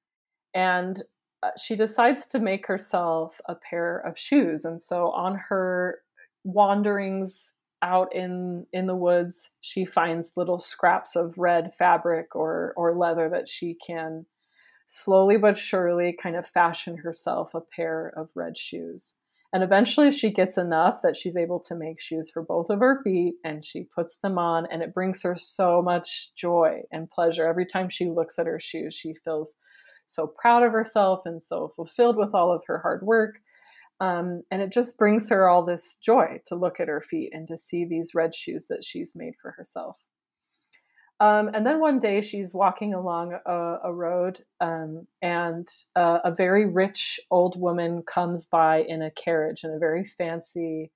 And 0.53 1.01
Uh, 1.43 1.51
she 1.63 1.77
decides 1.77 2.27
to 2.27 2.39
make 2.39 2.67
herself 2.67 3.41
a 3.47 3.55
pair 3.55 3.99
of 3.99 4.19
shoes 4.19 4.65
and 4.65 4.81
so 4.81 5.11
on 5.11 5.39
her 5.49 6.01
wanderings 6.45 7.53
out 7.83 8.15
in 8.15 8.67
in 8.73 8.87
the 8.87 8.97
woods 8.97 9.51
she 9.61 9.85
finds 9.85 10.37
little 10.37 10.59
scraps 10.59 11.15
of 11.15 11.37
red 11.37 11.75
fabric 11.75 12.35
or 12.35 12.73
or 12.77 12.97
leather 12.97 13.29
that 13.29 13.49
she 13.49 13.77
can 13.87 14.25
slowly 14.87 15.37
but 15.37 15.59
surely 15.59 16.17
kind 16.21 16.37
of 16.37 16.47
fashion 16.47 16.99
herself 16.99 17.55
a 17.55 17.61
pair 17.61 18.13
of 18.17 18.31
red 18.35 18.57
shoes. 18.57 19.15
And 19.53 19.63
eventually 19.63 20.11
she 20.11 20.31
gets 20.31 20.59
enough 20.59 21.01
that 21.03 21.17
she's 21.17 21.37
able 21.37 21.61
to 21.61 21.75
make 21.75 22.01
shoes 22.01 22.31
for 22.31 22.43
both 22.43 22.69
of 22.69 22.81
her 22.81 23.01
feet 23.03 23.35
and 23.45 23.65
she 23.65 23.89
puts 23.95 24.19
them 24.19 24.39
on 24.39 24.67
and 24.71 24.83
it 24.83 24.95
brings 24.95 25.23
her 25.23 25.37
so 25.37 25.83
much 25.83 26.31
joy 26.37 26.83
and 26.93 27.11
pleasure. 27.11 27.47
Every 27.47 27.67
time 27.67 27.89
she 27.89 28.07
looks 28.07 28.39
at 28.39 28.47
her 28.47 28.61
shoes 28.61 28.95
she 28.95 29.15
feels 29.25 29.57
so 30.07 30.27
proud 30.27 30.63
of 30.63 30.73
herself 30.73 31.23
and 31.25 31.43
so 31.43 31.69
fulfilled 31.69 32.17
with 32.17 32.35
all 32.35 32.53
of 32.53 32.63
her 32.67 32.79
hard 32.79 33.03
work. 33.03 33.37
Um, 34.01 34.43
and 34.51 34.61
it 34.61 34.73
just 34.73 34.99
brings 34.99 35.31
her 35.31 35.49
all 35.49 35.65
this 35.65 35.99
joy 36.03 36.41
to 36.47 36.55
look 36.55 36.81
at 36.81 36.89
her 36.89 37.01
feet 37.01 37.31
and 37.33 37.49
to 37.49 37.57
see 37.57 37.85
these 37.85 38.15
red 38.15 38.35
shoes 38.35 38.67
that 38.69 38.85
she's 38.85 39.17
made 39.17 39.35
for 39.41 39.53
herself. 39.53 39.99
Um, 41.19 41.49
and 41.55 41.65
then 41.65 41.81
one 41.81 41.99
day 41.99 42.21
she's 42.21 42.53
walking 42.53 42.93
along 42.93 43.39
a, 43.47 43.79
a 43.85 43.95
road, 43.95 44.45
um, 44.61 45.07
and 45.23 45.67
a 45.95 46.31
very 46.37 46.67
rich 46.67 47.19
old 47.31 47.59
woman 47.59 48.03
comes 48.03 48.45
by 48.45 48.83
in 48.83 49.01
a 49.01 49.11
carriage, 49.11 49.65
in 49.65 49.71
a 49.71 49.79
very 49.79 50.05
fancy 50.05 50.93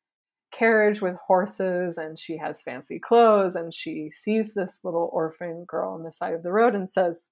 carriage 0.53 1.01
with 1.01 1.17
horses, 1.27 1.97
and 1.97 2.19
she 2.19 2.37
has 2.37 2.61
fancy 2.61 2.99
clothes. 2.99 3.57
And 3.57 3.73
she 3.73 4.11
sees 4.11 4.53
this 4.53 4.81
little 4.85 5.09
orphan 5.11 5.65
girl 5.67 5.95
on 5.95 6.03
the 6.03 6.13
side 6.13 6.35
of 6.35 6.43
the 6.43 6.53
road 6.53 6.75
and 6.75 6.87
says, 6.87 7.31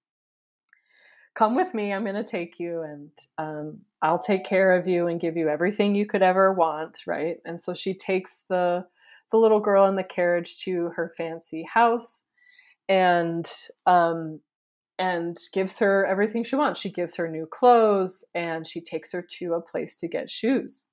Come 1.39 1.55
with 1.55 1.73
me, 1.73 1.93
I'm 1.93 2.03
going 2.03 2.17
to 2.17 2.25
take 2.25 2.59
you, 2.59 2.83
and 2.83 3.11
um, 3.39 3.83
I'll 4.03 4.19
take 4.19 4.45
care 4.45 4.73
of 4.73 4.89
you 4.89 5.07
and 5.07 5.21
give 5.21 5.37
you 5.37 5.49
everything 5.49 5.95
you 5.95 6.05
could 6.05 6.21
ever 6.21 6.53
want, 6.53 6.99
right? 7.07 7.37
And 7.45 7.61
so 7.61 7.75
she 7.75 7.95
takes 7.95 8.45
the 8.49 8.85
the 9.31 9.37
little 9.37 9.61
girl 9.61 9.87
in 9.87 9.95
the 9.95 10.03
carriage 10.03 10.59
to 10.65 10.89
her 10.97 11.13
fancy 11.17 11.63
house 11.63 12.27
and 12.89 13.49
um, 13.87 14.41
and 14.99 15.37
gives 15.55 15.79
her 15.79 16.05
everything 16.07 16.43
she 16.43 16.57
wants. 16.57 16.81
She 16.81 16.91
gives 16.91 17.15
her 17.15 17.29
new 17.29 17.47
clothes 17.47 18.25
and 18.35 18.67
she 18.67 18.81
takes 18.81 19.13
her 19.13 19.25
to 19.39 19.55
a 19.55 19.61
place 19.61 19.97
to 19.99 20.09
get 20.09 20.29
shoes, 20.29 20.89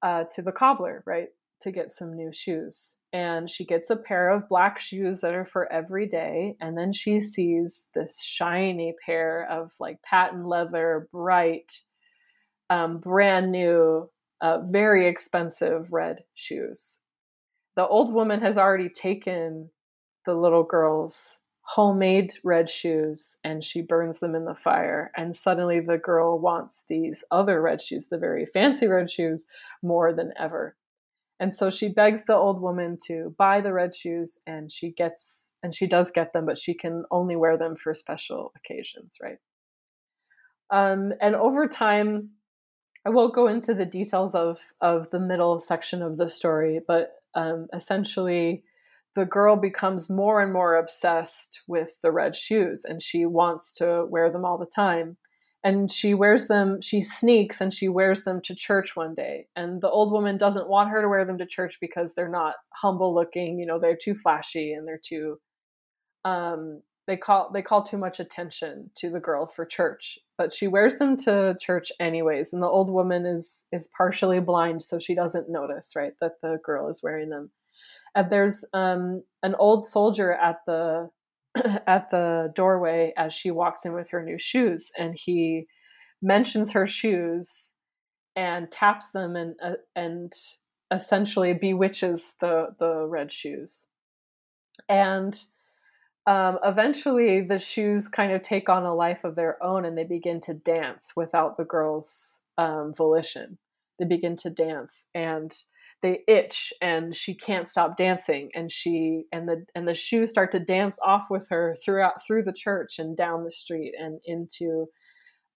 uh, 0.00 0.26
to 0.36 0.42
the 0.42 0.52
cobbler, 0.52 1.02
right, 1.06 1.30
to 1.60 1.70
get 1.70 1.92
some 1.92 2.14
new 2.14 2.32
shoes. 2.32 2.96
And 3.12 3.48
she 3.48 3.64
gets 3.64 3.90
a 3.90 3.96
pair 3.96 4.30
of 4.30 4.48
black 4.48 4.78
shoes 4.78 5.20
that 5.20 5.34
are 5.34 5.46
for 5.46 5.72
every 5.72 6.06
day. 6.06 6.56
And 6.60 6.76
then 6.76 6.92
she 6.92 7.20
sees 7.20 7.90
this 7.94 8.22
shiny 8.22 8.94
pair 9.04 9.46
of 9.50 9.72
like 9.80 10.02
patent 10.02 10.46
leather, 10.46 11.08
bright, 11.12 11.80
um, 12.68 12.98
brand 12.98 13.52
new, 13.52 14.10
uh, 14.40 14.58
very 14.62 15.06
expensive 15.06 15.92
red 15.92 16.24
shoes. 16.34 17.02
The 17.74 17.86
old 17.86 18.12
woman 18.12 18.40
has 18.40 18.58
already 18.58 18.88
taken 18.88 19.70
the 20.24 20.34
little 20.34 20.64
girl's 20.64 21.40
homemade 21.62 22.32
red 22.44 22.70
shoes 22.70 23.38
and 23.42 23.64
she 23.64 23.82
burns 23.82 24.20
them 24.20 24.34
in 24.34 24.44
the 24.44 24.54
fire. 24.54 25.10
And 25.16 25.34
suddenly 25.34 25.80
the 25.80 25.98
girl 25.98 26.38
wants 26.38 26.84
these 26.88 27.24
other 27.30 27.60
red 27.60 27.82
shoes, 27.82 28.08
the 28.08 28.18
very 28.18 28.46
fancy 28.46 28.86
red 28.86 29.10
shoes, 29.10 29.46
more 29.82 30.12
than 30.12 30.32
ever. 30.38 30.76
And 31.38 31.54
so 31.54 31.70
she 31.70 31.88
begs 31.88 32.24
the 32.24 32.34
old 32.34 32.60
woman 32.62 32.96
to 33.06 33.34
buy 33.36 33.60
the 33.60 33.72
red 33.72 33.94
shoes 33.94 34.40
and 34.46 34.72
she 34.72 34.90
gets 34.90 35.52
and 35.62 35.74
she 35.74 35.86
does 35.86 36.10
get 36.10 36.32
them, 36.32 36.46
but 36.46 36.58
she 36.58 36.72
can 36.72 37.04
only 37.10 37.36
wear 37.36 37.58
them 37.58 37.76
for 37.76 37.92
special 37.94 38.52
occasions, 38.56 39.16
right? 39.22 39.38
Um, 40.70 41.12
and 41.20 41.34
over 41.34 41.68
time, 41.68 42.30
I 43.04 43.10
won't 43.10 43.34
go 43.34 43.46
into 43.46 43.74
the 43.74 43.84
details 43.84 44.34
of 44.34 44.60
of 44.80 45.10
the 45.10 45.20
middle 45.20 45.60
section 45.60 46.02
of 46.02 46.16
the 46.16 46.28
story, 46.28 46.80
but 46.86 47.12
um, 47.34 47.68
essentially, 47.74 48.64
the 49.14 49.26
girl 49.26 49.56
becomes 49.56 50.10
more 50.10 50.40
and 50.40 50.52
more 50.52 50.76
obsessed 50.76 51.62
with 51.66 52.00
the 52.02 52.12
red 52.12 52.36
shoes 52.36 52.84
and 52.84 53.02
she 53.02 53.24
wants 53.24 53.74
to 53.74 54.06
wear 54.08 54.30
them 54.30 54.44
all 54.44 54.58
the 54.58 54.66
time 54.66 55.16
and 55.66 55.90
she 55.90 56.14
wears 56.14 56.46
them 56.46 56.80
she 56.80 57.02
sneaks 57.02 57.60
and 57.60 57.74
she 57.74 57.88
wears 57.88 58.22
them 58.22 58.40
to 58.40 58.54
church 58.54 58.94
one 58.94 59.16
day. 59.16 59.48
And 59.56 59.80
the 59.80 59.90
old 59.90 60.12
woman 60.12 60.38
doesn't 60.38 60.68
want 60.68 60.90
her 60.90 61.02
to 61.02 61.08
wear 61.08 61.24
them 61.24 61.38
to 61.38 61.46
church 61.46 61.78
because 61.80 62.14
they're 62.14 62.28
not 62.28 62.54
humble 62.72 63.12
looking 63.12 63.58
you 63.58 63.66
know 63.66 63.80
they're 63.80 63.96
too 63.96 64.14
flashy 64.14 64.72
and 64.72 64.86
they're 64.86 65.00
too 65.02 65.40
um 66.24 66.82
they 67.08 67.16
call 67.16 67.50
they 67.52 67.62
call 67.62 67.82
too 67.82 67.98
much 67.98 68.20
attention 68.20 68.90
to 68.98 69.10
the 69.10 69.18
girl 69.18 69.48
for 69.48 69.66
church. 69.66 70.20
But 70.38 70.54
she 70.54 70.68
wears 70.68 70.98
them 70.98 71.16
to 71.18 71.56
church 71.60 71.90
anyways 71.98 72.52
and 72.52 72.62
the 72.62 72.68
old 72.68 72.88
woman 72.88 73.26
is 73.26 73.66
is 73.72 73.90
partially 73.96 74.38
blind 74.38 74.84
so 74.84 75.00
she 75.00 75.16
doesn't 75.16 75.50
notice 75.50 75.94
right 75.96 76.12
that 76.20 76.40
the 76.42 76.60
girl 76.64 76.88
is 76.88 77.02
wearing 77.02 77.30
them. 77.30 77.50
And 78.14 78.30
there's 78.30 78.64
um, 78.72 79.24
an 79.42 79.56
old 79.56 79.82
soldier 79.84 80.32
at 80.32 80.60
the 80.64 81.10
at 81.86 82.10
the 82.10 82.52
doorway 82.54 83.12
as 83.16 83.32
she 83.32 83.50
walks 83.50 83.84
in 83.84 83.92
with 83.92 84.10
her 84.10 84.22
new 84.22 84.38
shoes, 84.38 84.90
and 84.98 85.14
he 85.16 85.66
mentions 86.22 86.72
her 86.72 86.86
shoes 86.86 87.72
and 88.34 88.70
taps 88.70 89.10
them 89.12 89.36
and 89.36 89.56
uh, 89.62 89.72
and 89.94 90.32
essentially 90.90 91.54
bewitches 91.54 92.34
the 92.40 92.68
the 92.78 93.06
red 93.06 93.32
shoes. 93.32 93.88
And 94.88 95.38
um, 96.26 96.58
eventually, 96.64 97.40
the 97.40 97.58
shoes 97.58 98.08
kind 98.08 98.32
of 98.32 98.42
take 98.42 98.68
on 98.68 98.84
a 98.84 98.94
life 98.94 99.24
of 99.24 99.36
their 99.36 99.62
own, 99.62 99.84
and 99.84 99.96
they 99.96 100.04
begin 100.04 100.40
to 100.42 100.54
dance 100.54 101.12
without 101.16 101.56
the 101.56 101.64
girl's 101.64 102.42
um, 102.58 102.92
volition. 102.96 103.58
They 103.98 104.06
begin 104.06 104.36
to 104.36 104.50
dance, 104.50 105.06
and 105.14 105.54
they 106.06 106.22
itch 106.32 106.72
and 106.80 107.16
she 107.16 107.34
can't 107.34 107.68
stop 107.68 107.96
dancing 107.96 108.48
and 108.54 108.70
she 108.70 109.24
and 109.32 109.48
the 109.48 109.66
and 109.74 109.88
the 109.88 109.94
shoes 109.94 110.30
start 110.30 110.52
to 110.52 110.60
dance 110.60 110.98
off 111.04 111.26
with 111.30 111.48
her 111.48 111.74
throughout 111.84 112.24
through 112.24 112.44
the 112.44 112.52
church 112.52 113.00
and 113.00 113.16
down 113.16 113.42
the 113.42 113.50
street 113.50 113.92
and 113.98 114.20
into 114.24 114.86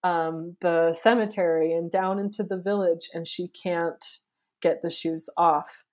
um, 0.03 0.57
the 0.59 0.93
cemetery 0.93 1.71
and 1.71 1.89
down 1.89 2.19
into 2.19 2.43
the 2.43 2.57
village 2.57 3.09
and 3.13 3.29
she 3.29 3.47
can't 3.47 4.03
get 4.61 4.81
the 4.81 4.89
shoes 4.89 5.29
off. 5.37 5.85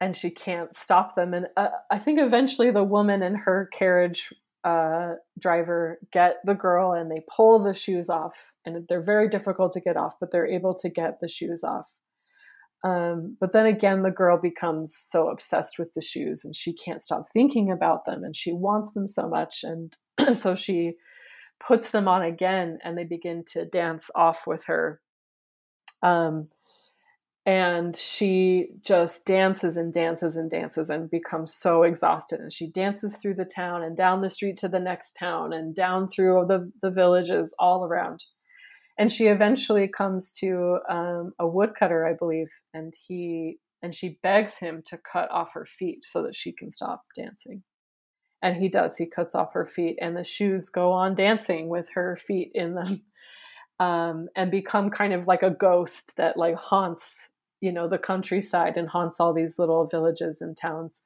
And 0.00 0.16
she 0.16 0.30
can't 0.30 0.74
stop 0.74 1.14
them. 1.14 1.32
And 1.32 1.46
uh, 1.56 1.68
i 1.88 1.98
think 2.00 2.18
eventually 2.18 2.72
the 2.72 2.82
woman 2.82 3.22
and 3.22 3.36
her 3.36 3.70
carriage 3.72 4.32
uh, 4.64 5.12
driver 5.38 6.00
get 6.12 6.38
the 6.44 6.54
girl 6.54 6.92
and 6.92 7.08
they 7.08 7.22
pull 7.30 7.62
the 7.62 7.74
shoes 7.74 8.08
off. 8.08 8.52
And 8.66 8.88
they're 8.88 9.00
very 9.00 9.28
difficult 9.28 9.70
to 9.72 9.80
get 9.80 9.96
off 9.96 10.16
but 10.18 10.32
they're 10.32 10.48
able 10.48 10.74
to 10.74 10.88
get 10.88 11.20
the 11.20 11.28
shoes 11.28 11.62
off 11.62 11.94
um, 12.84 13.36
but 13.40 13.52
then 13.52 13.66
again, 13.66 14.02
the 14.02 14.10
girl 14.10 14.38
becomes 14.38 14.96
so 14.96 15.28
obsessed 15.28 15.78
with 15.78 15.94
the 15.94 16.02
shoes 16.02 16.44
and 16.44 16.54
she 16.54 16.72
can't 16.72 17.02
stop 17.02 17.26
thinking 17.32 17.70
about 17.70 18.04
them 18.06 18.24
and 18.24 18.36
she 18.36 18.52
wants 18.52 18.92
them 18.92 19.06
so 19.06 19.28
much. 19.28 19.62
And 19.62 19.96
so 20.36 20.56
she 20.56 20.94
puts 21.64 21.90
them 21.90 22.08
on 22.08 22.22
again 22.22 22.78
and 22.82 22.98
they 22.98 23.04
begin 23.04 23.44
to 23.52 23.64
dance 23.64 24.10
off 24.16 24.46
with 24.48 24.64
her. 24.64 25.00
Um, 26.02 26.48
and 27.46 27.96
she 27.96 28.68
just 28.82 29.26
dances 29.26 29.76
and 29.76 29.92
dances 29.92 30.36
and 30.36 30.50
dances 30.50 30.90
and 30.90 31.08
becomes 31.10 31.54
so 31.54 31.84
exhausted. 31.84 32.40
And 32.40 32.52
she 32.52 32.66
dances 32.66 33.16
through 33.16 33.34
the 33.34 33.44
town 33.44 33.84
and 33.84 33.96
down 33.96 34.22
the 34.22 34.30
street 34.30 34.56
to 34.58 34.68
the 34.68 34.80
next 34.80 35.14
town 35.14 35.52
and 35.52 35.74
down 35.74 36.08
through 36.08 36.46
the, 36.46 36.70
the 36.82 36.90
villages 36.90 37.54
all 37.60 37.84
around 37.84 38.24
and 38.98 39.10
she 39.10 39.26
eventually 39.26 39.88
comes 39.88 40.34
to 40.34 40.78
um, 40.88 41.32
a 41.38 41.46
woodcutter, 41.46 42.06
I 42.06 42.12
believe, 42.12 42.48
and 42.74 42.92
he 43.06 43.58
and 43.82 43.94
she 43.94 44.18
begs 44.22 44.58
him 44.58 44.82
to 44.86 44.98
cut 44.98 45.28
off 45.32 45.54
her 45.54 45.66
feet 45.66 46.04
so 46.08 46.22
that 46.22 46.36
she 46.36 46.52
can 46.52 46.70
stop 46.70 47.02
dancing. 47.16 47.64
And 48.40 48.56
he 48.56 48.68
does. 48.68 48.96
He 48.96 49.06
cuts 49.06 49.34
off 49.34 49.54
her 49.54 49.66
feet, 49.66 49.98
and 50.00 50.16
the 50.16 50.24
shoes 50.24 50.68
go 50.68 50.92
on 50.92 51.14
dancing 51.14 51.68
with 51.68 51.88
her 51.94 52.16
feet 52.16 52.52
in 52.54 52.74
them, 52.74 53.02
um, 53.80 54.28
and 54.36 54.50
become 54.50 54.90
kind 54.90 55.12
of 55.12 55.26
like 55.26 55.42
a 55.42 55.50
ghost 55.50 56.12
that 56.16 56.36
like 56.36 56.56
haunts, 56.56 57.30
you 57.60 57.72
know, 57.72 57.88
the 57.88 57.98
countryside 57.98 58.76
and 58.76 58.88
haunts 58.88 59.20
all 59.20 59.32
these 59.32 59.58
little 59.58 59.86
villages 59.86 60.40
and 60.40 60.56
towns, 60.56 61.02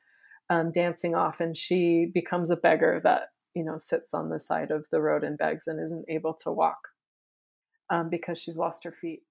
um, 0.50 0.72
dancing 0.72 1.14
off. 1.14 1.40
And 1.40 1.56
she 1.56 2.10
becomes 2.12 2.50
a 2.50 2.56
beggar 2.56 3.00
that 3.04 3.28
you 3.54 3.64
know 3.64 3.78
sits 3.78 4.12
on 4.12 4.28
the 4.28 4.40
side 4.40 4.70
of 4.70 4.86
the 4.90 5.00
road 5.00 5.24
and 5.24 5.38
begs 5.38 5.66
and 5.66 5.82
isn't 5.82 6.04
able 6.08 6.34
to 6.34 6.50
walk 6.50 6.78
um, 7.90 8.08
because 8.08 8.38
she's 8.38 8.56
lost 8.56 8.84
her 8.84 8.92
feet. 8.92 9.22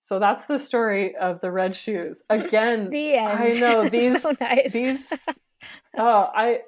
So 0.00 0.18
that's 0.18 0.46
the 0.46 0.58
story 0.58 1.16
of 1.16 1.40
the 1.40 1.50
red 1.50 1.74
shoes. 1.74 2.22
Again, 2.30 2.90
the 2.90 3.14
end. 3.14 3.28
I 3.28 3.48
know 3.48 3.88
these 3.88 4.22
so 4.22 4.34
nice. 4.40 4.72
these 4.72 5.12
oh, 5.96 6.30
I 6.34 6.60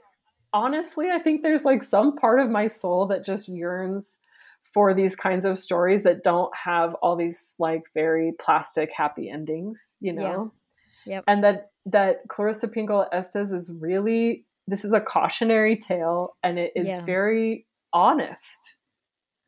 honestly 0.52 1.08
I 1.10 1.18
think 1.18 1.42
there's 1.42 1.64
like 1.64 1.82
some 1.82 2.16
part 2.16 2.40
of 2.40 2.50
my 2.50 2.66
soul 2.66 3.06
that 3.06 3.24
just 3.24 3.48
yearns 3.48 4.20
for 4.62 4.92
these 4.92 5.16
kinds 5.16 5.44
of 5.44 5.58
stories 5.58 6.02
that 6.02 6.22
don't 6.22 6.54
have 6.54 6.94
all 6.96 7.16
these 7.16 7.54
like 7.58 7.84
very 7.94 8.32
plastic 8.38 8.90
happy 8.94 9.30
endings, 9.30 9.96
you 10.00 10.12
know? 10.12 10.52
Yeah. 11.06 11.14
Yep. 11.14 11.24
And 11.28 11.44
that 11.44 11.70
that 11.86 12.28
Clarissa 12.28 12.68
Pinkola 12.68 13.06
Estes 13.12 13.52
is 13.52 13.72
really 13.80 14.44
this 14.66 14.84
is 14.84 14.92
a 14.92 15.00
cautionary 15.00 15.76
tale 15.76 16.36
and 16.42 16.58
it 16.58 16.72
is 16.76 16.88
yeah. 16.88 17.02
very 17.04 17.66
honest. 17.92 18.60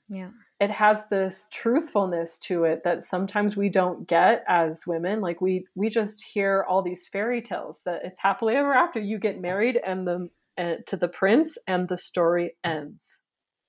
Yeah 0.08 0.30
it 0.62 0.70
has 0.70 1.08
this 1.08 1.48
truthfulness 1.50 2.38
to 2.38 2.62
it 2.62 2.84
that 2.84 3.02
sometimes 3.02 3.56
we 3.56 3.68
don't 3.68 4.06
get 4.06 4.44
as 4.46 4.86
women 4.86 5.20
like 5.20 5.40
we 5.40 5.66
we 5.74 5.90
just 5.90 6.22
hear 6.22 6.64
all 6.68 6.82
these 6.82 7.08
fairy 7.08 7.42
tales 7.42 7.82
that 7.84 8.02
it's 8.04 8.20
happily 8.20 8.54
ever 8.54 8.72
after 8.72 9.00
you 9.00 9.18
get 9.18 9.40
married 9.40 9.80
and 9.84 10.06
the 10.06 10.28
uh, 10.58 10.74
to 10.86 10.96
the 10.96 11.08
prince 11.08 11.58
and 11.66 11.88
the 11.88 11.96
story 11.96 12.54
ends 12.62 13.22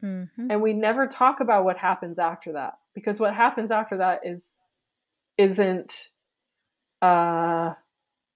mm-hmm. 0.04 0.52
and 0.52 0.62
we 0.62 0.72
never 0.72 1.08
talk 1.08 1.40
about 1.40 1.66
what 1.66 1.78
happens 1.78 2.20
after 2.20 2.52
that 2.54 2.74
because 2.94 3.20
what 3.20 3.34
happens 3.34 3.72
after 3.72 3.98
that 3.98 4.20
is 4.24 4.60
isn't 5.40 6.10
uh 7.02 7.74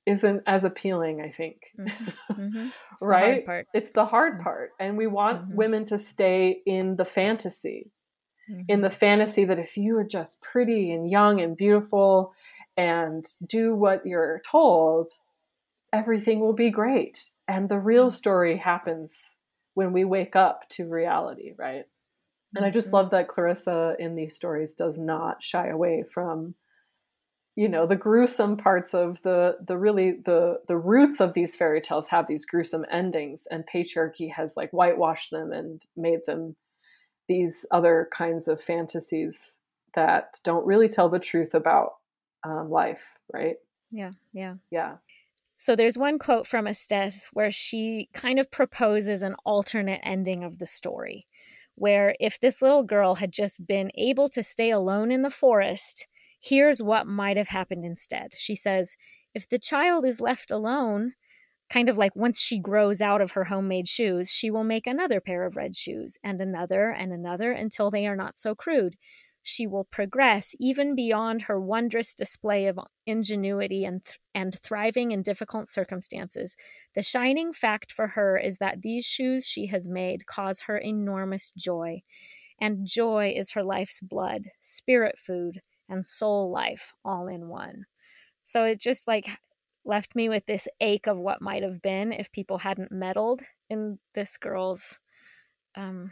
isn't 0.08 0.42
as 0.48 0.64
appealing 0.64 1.22
i 1.22 1.30
think 1.30 1.58
mm-hmm. 1.80 2.42
Mm-hmm. 2.42 2.68
It's 2.94 3.04
right 3.04 3.46
it's 3.76 3.92
the 3.92 4.06
hard 4.06 4.36
mm-hmm. 4.36 4.44
part 4.44 4.72
and 4.80 4.98
we 4.98 5.06
want 5.06 5.44
mm-hmm. 5.44 5.56
women 5.56 5.86
to 5.86 6.00
stay 6.00 6.62
in 6.66 6.96
the 6.96 7.06
fantasy 7.06 7.92
mm-hmm. 8.50 8.62
in 8.68 8.82
the 8.82 8.90
fantasy 8.90 9.46
that 9.46 9.60
if 9.60 9.78
you 9.78 9.98
are 9.98 10.04
just 10.04 10.42
pretty 10.42 10.92
and 10.92 11.10
young 11.10 11.42
and 11.42 11.58
beautiful 11.58 12.34
and 12.76 13.26
do 13.46 13.76
what 13.76 14.06
you're 14.06 14.42
told, 14.50 15.12
everything 15.94 16.40
will 16.40 16.54
be 16.54 16.70
great. 16.70 17.30
And 17.48 17.70
the 17.70 17.80
real 17.80 18.08
mm-hmm. 18.08 18.16
story 18.16 18.58
happens 18.58 19.38
when 19.74 19.94
we 19.94 20.04
wake 20.06 20.36
up 20.36 20.68
to 20.70 20.88
reality, 20.88 21.54
right? 21.58 21.86
And 22.56 22.66
I 22.66 22.70
just 22.70 22.88
mm-hmm. 22.88 22.96
love 22.96 23.12
that 23.12 23.28
Clarissa 23.28 23.96
in 24.00 24.16
these 24.16 24.36
stories 24.36 24.76
does 24.76 24.98
not 24.98 25.44
shy 25.44 25.68
away 25.68 26.04
from 26.12 26.56
you 27.58 27.68
know 27.68 27.88
the 27.88 27.96
gruesome 27.96 28.56
parts 28.56 28.94
of 28.94 29.22
the 29.24 29.58
the 29.68 29.78
really 29.78 30.12
the 30.12 30.60
the 30.68 30.78
roots 30.78 31.20
of 31.20 31.34
these 31.34 31.56
fairy 31.56 31.82
tales 31.82 32.08
have 32.08 32.28
these 32.28 32.46
gruesome 32.46 32.86
endings 32.90 33.48
and 33.50 33.66
patriarchy 33.66 34.32
has 34.32 34.56
like 34.56 34.70
whitewashed 34.70 35.32
them 35.32 35.52
and 35.52 35.82
made 35.98 36.20
them 36.28 36.56
these 37.28 37.66
other 37.72 38.10
kinds 38.12 38.48
of 38.48 38.62
fantasies 38.62 39.62
that 39.94 40.40
don't 40.44 40.66
really 40.66 40.90
tell 40.90 41.10
the 41.10 41.20
truth 41.20 41.54
about 41.54 41.94
um, 42.44 42.70
life 42.70 43.16
right? 43.34 43.56
Yeah 43.92 44.12
yeah. 44.34 44.56
Yeah. 44.72 44.98
So 45.60 45.76
there's 45.76 45.98
one 45.98 46.20
quote 46.20 46.46
from 46.46 46.68
Estes 46.68 47.30
where 47.34 47.50
she 47.50 48.10
kind 48.14 48.40
of 48.40 48.52
proposes 48.52 49.24
an 49.24 49.36
alternate 49.44 50.02
ending 50.04 50.44
of 50.44 50.60
the 50.60 50.68
story 50.68 51.26
where 51.76 52.16
if 52.20 52.40
this 52.40 52.62
little 52.62 52.84
girl 52.84 53.16
had 53.16 53.32
just 53.32 53.66
been 53.68 53.92
able 53.96 54.28
to 54.30 54.44
stay 54.44 54.72
alone 54.72 55.12
in 55.12 55.22
the 55.22 55.30
forest 55.30 56.08
Here's 56.40 56.84
what 56.84 57.08
might 57.08 57.38
have 57.38 57.50
happened 57.50 57.84
instead. 57.84 58.34
She 58.38 58.56
says, 58.56 58.96
if 59.34 59.50
the 59.50 59.60
child 59.60 60.06
is 60.06 60.22
left 60.22 60.52
alone, 60.52 61.14
kind 61.70 61.90
of 61.90 61.98
like 61.98 62.16
once 62.16 62.40
she 62.40 62.60
grows 62.60 63.02
out 63.02 63.22
of 63.22 63.32
her 63.32 63.46
homemade 63.46 63.88
shoes, 63.88 64.32
she 64.32 64.50
will 64.50 64.64
make 64.64 64.88
another 64.88 65.20
pair 65.20 65.46
of 65.46 65.56
red 65.56 65.76
shoes 65.76 66.18
and 66.24 66.42
another 66.42 66.90
and 66.90 67.12
another 67.12 67.52
until 67.52 67.92
they 67.92 68.08
are 68.08 68.16
not 68.16 68.38
so 68.38 68.56
crude. 68.56 68.96
She 69.44 69.66
will 69.66 69.86
progress 69.86 70.56
even 70.60 70.94
beyond 70.94 71.44
her 71.44 71.60
wondrous 71.60 72.14
display 72.14 72.68
of 72.68 72.80
ingenuity 73.06 73.86
and, 73.86 74.04
th- 74.04 74.20
and 74.36 74.58
thriving 74.60 75.12
in 75.12 75.22
difficult 75.22 75.70
circumstances. 75.70 76.58
The 76.96 77.02
shining 77.02 77.54
fact 77.54 77.92
for 77.94 78.08
her 78.08 78.38
is 78.38 78.58
that 78.58 78.82
these 78.82 79.06
shoes 79.06 79.46
she 79.46 79.68
has 79.68 79.88
made 79.88 80.26
cause 80.26 80.64
her 80.64 80.78
enormous 80.78 81.52
joy. 81.58 82.02
And 82.60 82.86
joy 82.86 83.34
is 83.38 83.52
her 83.52 83.64
life's 83.64 84.02
blood, 84.02 84.48
spirit 84.60 85.18
food, 85.18 85.62
and 85.88 86.06
soul 86.06 86.52
life 86.52 86.94
all 87.06 87.28
in 87.28 87.48
one. 87.48 87.86
So 88.44 88.64
it 88.66 88.82
just 88.82 89.08
like 89.08 89.28
left 89.88 90.16
me 90.16 90.30
with 90.30 90.46
this 90.46 90.68
ache 90.82 91.08
of 91.08 91.20
what 91.20 91.42
might 91.42 91.64
have 91.64 91.82
been 91.82 92.12
if 92.12 92.32
people 92.32 92.60
hadn't 92.60 92.92
meddled 92.92 93.42
in 93.70 94.00
this 94.14 94.38
girl's 94.38 95.00
um, 95.76 96.12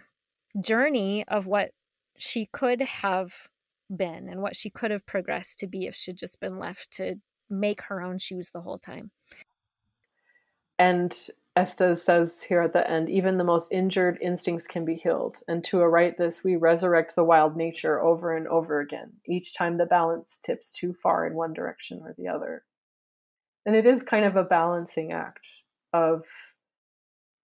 journey 0.61 1.25
of 1.27 1.47
what 1.47 1.71
she 2.17 2.45
could 2.45 2.81
have 2.81 3.47
been 3.95 4.29
and 4.29 4.41
what 4.41 4.55
she 4.55 4.69
could 4.69 4.91
have 4.91 5.05
progressed 5.05 5.59
to 5.59 5.67
be 5.67 5.85
if 5.85 5.95
she'd 5.95 6.17
just 6.17 6.39
been 6.39 6.57
left 6.57 6.89
to 6.91 7.15
make 7.49 7.81
her 7.83 8.01
own 8.01 8.17
shoes 8.17 8.49
the 8.51 8.61
whole 8.61 8.79
time. 8.79 9.11
And 10.79 11.15
Estes 11.55 12.03
says 12.03 12.43
here 12.43 12.61
at 12.61 12.73
the 12.73 12.89
end, 12.89 13.09
even 13.09 13.37
the 13.37 13.43
most 13.43 13.71
injured 13.71 14.17
instincts 14.21 14.67
can 14.67 14.83
be 14.83 14.95
healed. 14.95 15.37
And 15.47 15.63
to 15.65 15.79
awrite 15.79 16.17
this, 16.17 16.43
we 16.43 16.57
resurrect 16.57 17.15
the 17.15 17.23
wild 17.23 17.55
nature 17.55 18.01
over 18.01 18.35
and 18.35 18.47
over 18.47 18.81
again, 18.81 19.13
each 19.25 19.55
time 19.55 19.77
the 19.77 19.85
balance 19.85 20.41
tips 20.45 20.73
too 20.73 20.93
far 20.93 21.25
in 21.25 21.33
one 21.33 21.53
direction 21.53 22.01
or 22.03 22.13
the 22.17 22.27
other. 22.27 22.63
And 23.65 23.75
it 23.75 23.85
is 23.85 24.03
kind 24.03 24.25
of 24.25 24.35
a 24.35 24.43
balancing 24.43 25.11
act 25.11 25.47
of 25.93 26.25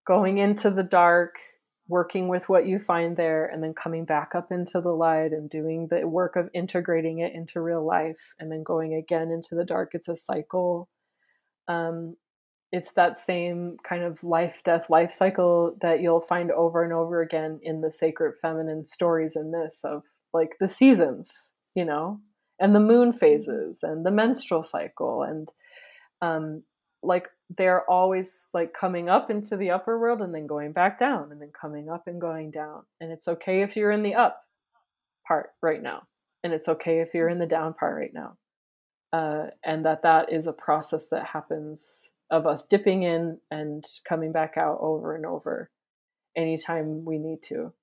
going 0.06 0.38
into 0.38 0.70
the 0.70 0.84
dark, 0.84 1.36
working 1.88 2.28
with 2.28 2.48
what 2.48 2.68
you 2.68 2.80
find 2.80 3.18
there, 3.18 3.46
and 3.46 3.64
then 3.64 3.74
coming 3.74 4.06
back 4.06 4.36
up 4.36 4.52
into 4.52 4.82
the 4.82 4.92
light 4.92 5.32
and 5.32 5.50
doing 5.50 5.88
the 5.88 6.08
work 6.08 6.36
of 6.36 6.50
integrating 6.54 7.20
it 7.20 7.34
into 7.34 7.62
real 7.62 7.86
life, 7.86 8.34
and 8.40 8.52
then 8.52 8.64
going 8.64 8.94
again 8.94 9.32
into 9.32 9.56
the 9.56 9.66
dark. 9.66 9.92
It's 9.94 10.10
a 10.10 10.16
cycle. 10.16 10.90
Um, 11.68 12.16
it's 12.72 12.94
that 12.94 13.18
same 13.18 13.78
kind 13.84 14.04
of 14.04 14.24
life 14.24 14.62
death 14.64 14.90
life 14.90 15.12
cycle 15.12 15.76
that 15.82 16.02
you'll 16.02 16.22
find 16.22 16.52
over 16.52 16.84
and 16.84 16.94
over 16.94 17.22
again 17.22 17.60
in 17.64 17.82
the 17.82 17.92
sacred 17.92 18.36
feminine 18.42 18.86
stories 18.86 19.36
and 19.36 19.52
myths 19.52 19.84
of 19.84 20.04
like 20.34 20.52
the 20.60 20.68
seasons 20.68 21.54
you 21.76 21.86
know 21.86 22.20
and 22.60 22.74
the 22.74 22.80
moon 22.80 23.12
phases 23.12 23.80
and 23.84 24.06
the 24.06 24.12
menstrual 24.12 24.64
cycle 24.64 25.24
and 25.24 25.50
um 26.22 26.64
like 27.04 27.30
they're 27.58 27.90
always 27.90 28.50
like 28.54 28.74
coming 28.74 29.10
up 29.10 29.30
into 29.32 29.58
the 29.58 29.72
upper 29.72 30.00
world 30.00 30.22
and 30.22 30.34
then 30.34 30.48
going 30.48 30.72
back 30.72 31.00
down 31.00 31.32
and 31.32 31.42
then 31.42 31.52
coming 31.60 31.90
up 31.90 32.04
and 32.08 32.22
going 32.22 32.52
down 32.52 32.84
and 33.00 33.12
it's 33.12 33.28
okay 33.28 33.62
if 33.62 33.76
you're 33.76 33.92
in 33.92 34.04
the 34.04 34.16
up 34.16 34.44
part 35.28 35.50
right 35.62 35.82
now 35.82 36.04
and 36.44 36.54
it's 36.54 36.68
okay 36.68 37.00
if 37.00 37.14
you're 37.14 37.30
in 37.30 37.40
the 37.40 37.46
down 37.46 37.74
part 37.74 37.98
right 37.98 38.14
now 38.14 38.38
uh, 39.14 39.48
and 39.64 39.86
that 39.86 40.04
that 40.04 40.32
is 40.32 40.48
a 40.48 40.54
process 40.54 41.10
that 41.10 41.26
happens 41.26 42.12
of 42.30 42.48
us 42.48 42.66
dipping 42.66 43.04
in 43.04 43.38
and 43.52 43.86
coming 44.08 44.32
back 44.32 44.56
out 44.58 44.78
over 44.80 45.16
and 45.16 45.26
over 45.26 45.70
anytime 46.36 47.04
we 47.04 47.18
need 47.18 47.42
to. 47.44 47.74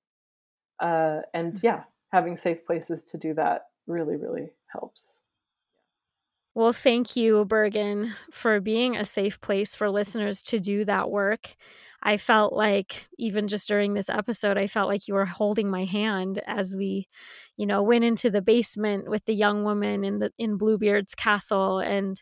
Uh, 0.79 1.21
and 1.33 1.53
mm. 1.53 1.63
yeah, 1.63 1.83
having 2.11 2.35
safe 2.35 2.65
places 2.65 3.03
to 3.03 3.17
do 3.17 3.33
that 3.35 3.67
really, 3.85 4.15
really 4.15 4.49
helps. 4.71 5.21
Well, 6.59 6.73
thank 6.73 7.15
you, 7.15 7.45
Bergen, 7.45 8.13
for 8.33 8.59
being 8.59 8.97
a 8.97 9.05
safe 9.05 9.39
place 9.39 9.75
for 9.75 9.89
listeners 9.89 10.41
to 10.41 10.59
do 10.59 10.83
that 10.83 11.09
work. 11.09 11.55
I 12.03 12.17
felt 12.17 12.51
like, 12.51 13.07
even 13.17 13.47
just 13.47 13.65
during 13.69 13.93
this 13.93 14.09
episode, 14.09 14.57
I 14.57 14.67
felt 14.67 14.89
like 14.89 15.07
you 15.07 15.13
were 15.13 15.25
holding 15.25 15.69
my 15.69 15.85
hand 15.85 16.41
as 16.45 16.75
we, 16.75 17.07
you 17.55 17.65
know, 17.65 17.81
went 17.81 18.03
into 18.03 18.29
the 18.29 18.41
basement 18.41 19.09
with 19.09 19.23
the 19.23 19.33
young 19.35 19.63
woman 19.63 20.03
in 20.03 20.19
the 20.19 20.33
in 20.37 20.57
Bluebeard's 20.57 21.15
castle 21.15 21.79
and 21.79 22.21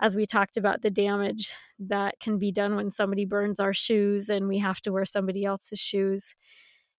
as 0.00 0.16
we 0.16 0.26
talked 0.26 0.56
about 0.58 0.82
the 0.82 0.90
damage 0.90 1.54
that 1.78 2.20
can 2.20 2.38
be 2.38 2.52
done 2.52 2.76
when 2.76 2.90
somebody 2.90 3.24
burns 3.26 3.60
our 3.60 3.74
shoes 3.74 4.28
and 4.28 4.48
we 4.48 4.58
have 4.58 4.80
to 4.82 4.92
wear 4.92 5.06
somebody 5.06 5.44
else's 5.44 5.80
shoes 5.80 6.34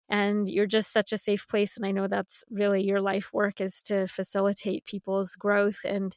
and 0.09 0.47
you're 0.47 0.67
just 0.67 0.91
such 0.91 1.11
a 1.13 1.17
safe 1.17 1.47
place 1.47 1.77
and 1.77 1.85
i 1.85 1.91
know 1.91 2.07
that's 2.07 2.43
really 2.51 2.83
your 2.83 3.01
life 3.01 3.31
work 3.33 3.59
is 3.61 3.81
to 3.81 4.07
facilitate 4.07 4.85
people's 4.85 5.35
growth 5.35 5.79
and 5.85 6.15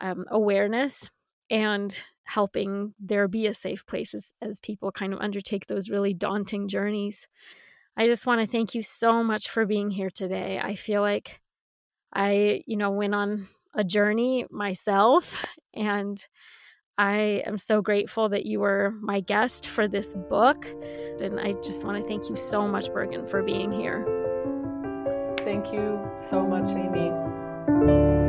um, 0.00 0.24
awareness 0.30 1.10
and 1.50 2.02
helping 2.24 2.94
there 2.98 3.28
be 3.28 3.46
a 3.46 3.54
safe 3.54 3.86
place 3.86 4.14
as, 4.14 4.32
as 4.40 4.58
people 4.60 4.90
kind 4.90 5.12
of 5.12 5.20
undertake 5.20 5.66
those 5.66 5.90
really 5.90 6.14
daunting 6.14 6.68
journeys 6.68 7.28
i 7.98 8.06
just 8.06 8.26
want 8.26 8.40
to 8.40 8.46
thank 8.46 8.74
you 8.74 8.82
so 8.82 9.22
much 9.22 9.50
for 9.50 9.66
being 9.66 9.90
here 9.90 10.08
today 10.08 10.58
i 10.58 10.74
feel 10.74 11.02
like 11.02 11.38
i 12.14 12.62
you 12.66 12.78
know 12.78 12.90
went 12.90 13.14
on 13.14 13.46
a 13.74 13.84
journey 13.84 14.46
myself. 14.50 15.44
And 15.74 16.24
I 16.96 17.42
am 17.46 17.58
so 17.58 17.82
grateful 17.82 18.28
that 18.28 18.46
you 18.46 18.60
were 18.60 18.92
my 19.00 19.20
guest 19.20 19.66
for 19.66 19.88
this 19.88 20.14
book. 20.14 20.66
And 21.20 21.40
I 21.40 21.52
just 21.54 21.84
want 21.84 22.00
to 22.00 22.06
thank 22.06 22.28
you 22.28 22.36
so 22.36 22.68
much, 22.68 22.92
Bergen, 22.92 23.26
for 23.26 23.42
being 23.42 23.72
here. 23.72 24.04
Thank 25.38 25.72
you 25.72 26.00
so 26.30 26.46
much, 26.46 26.70
Amy. 26.70 28.23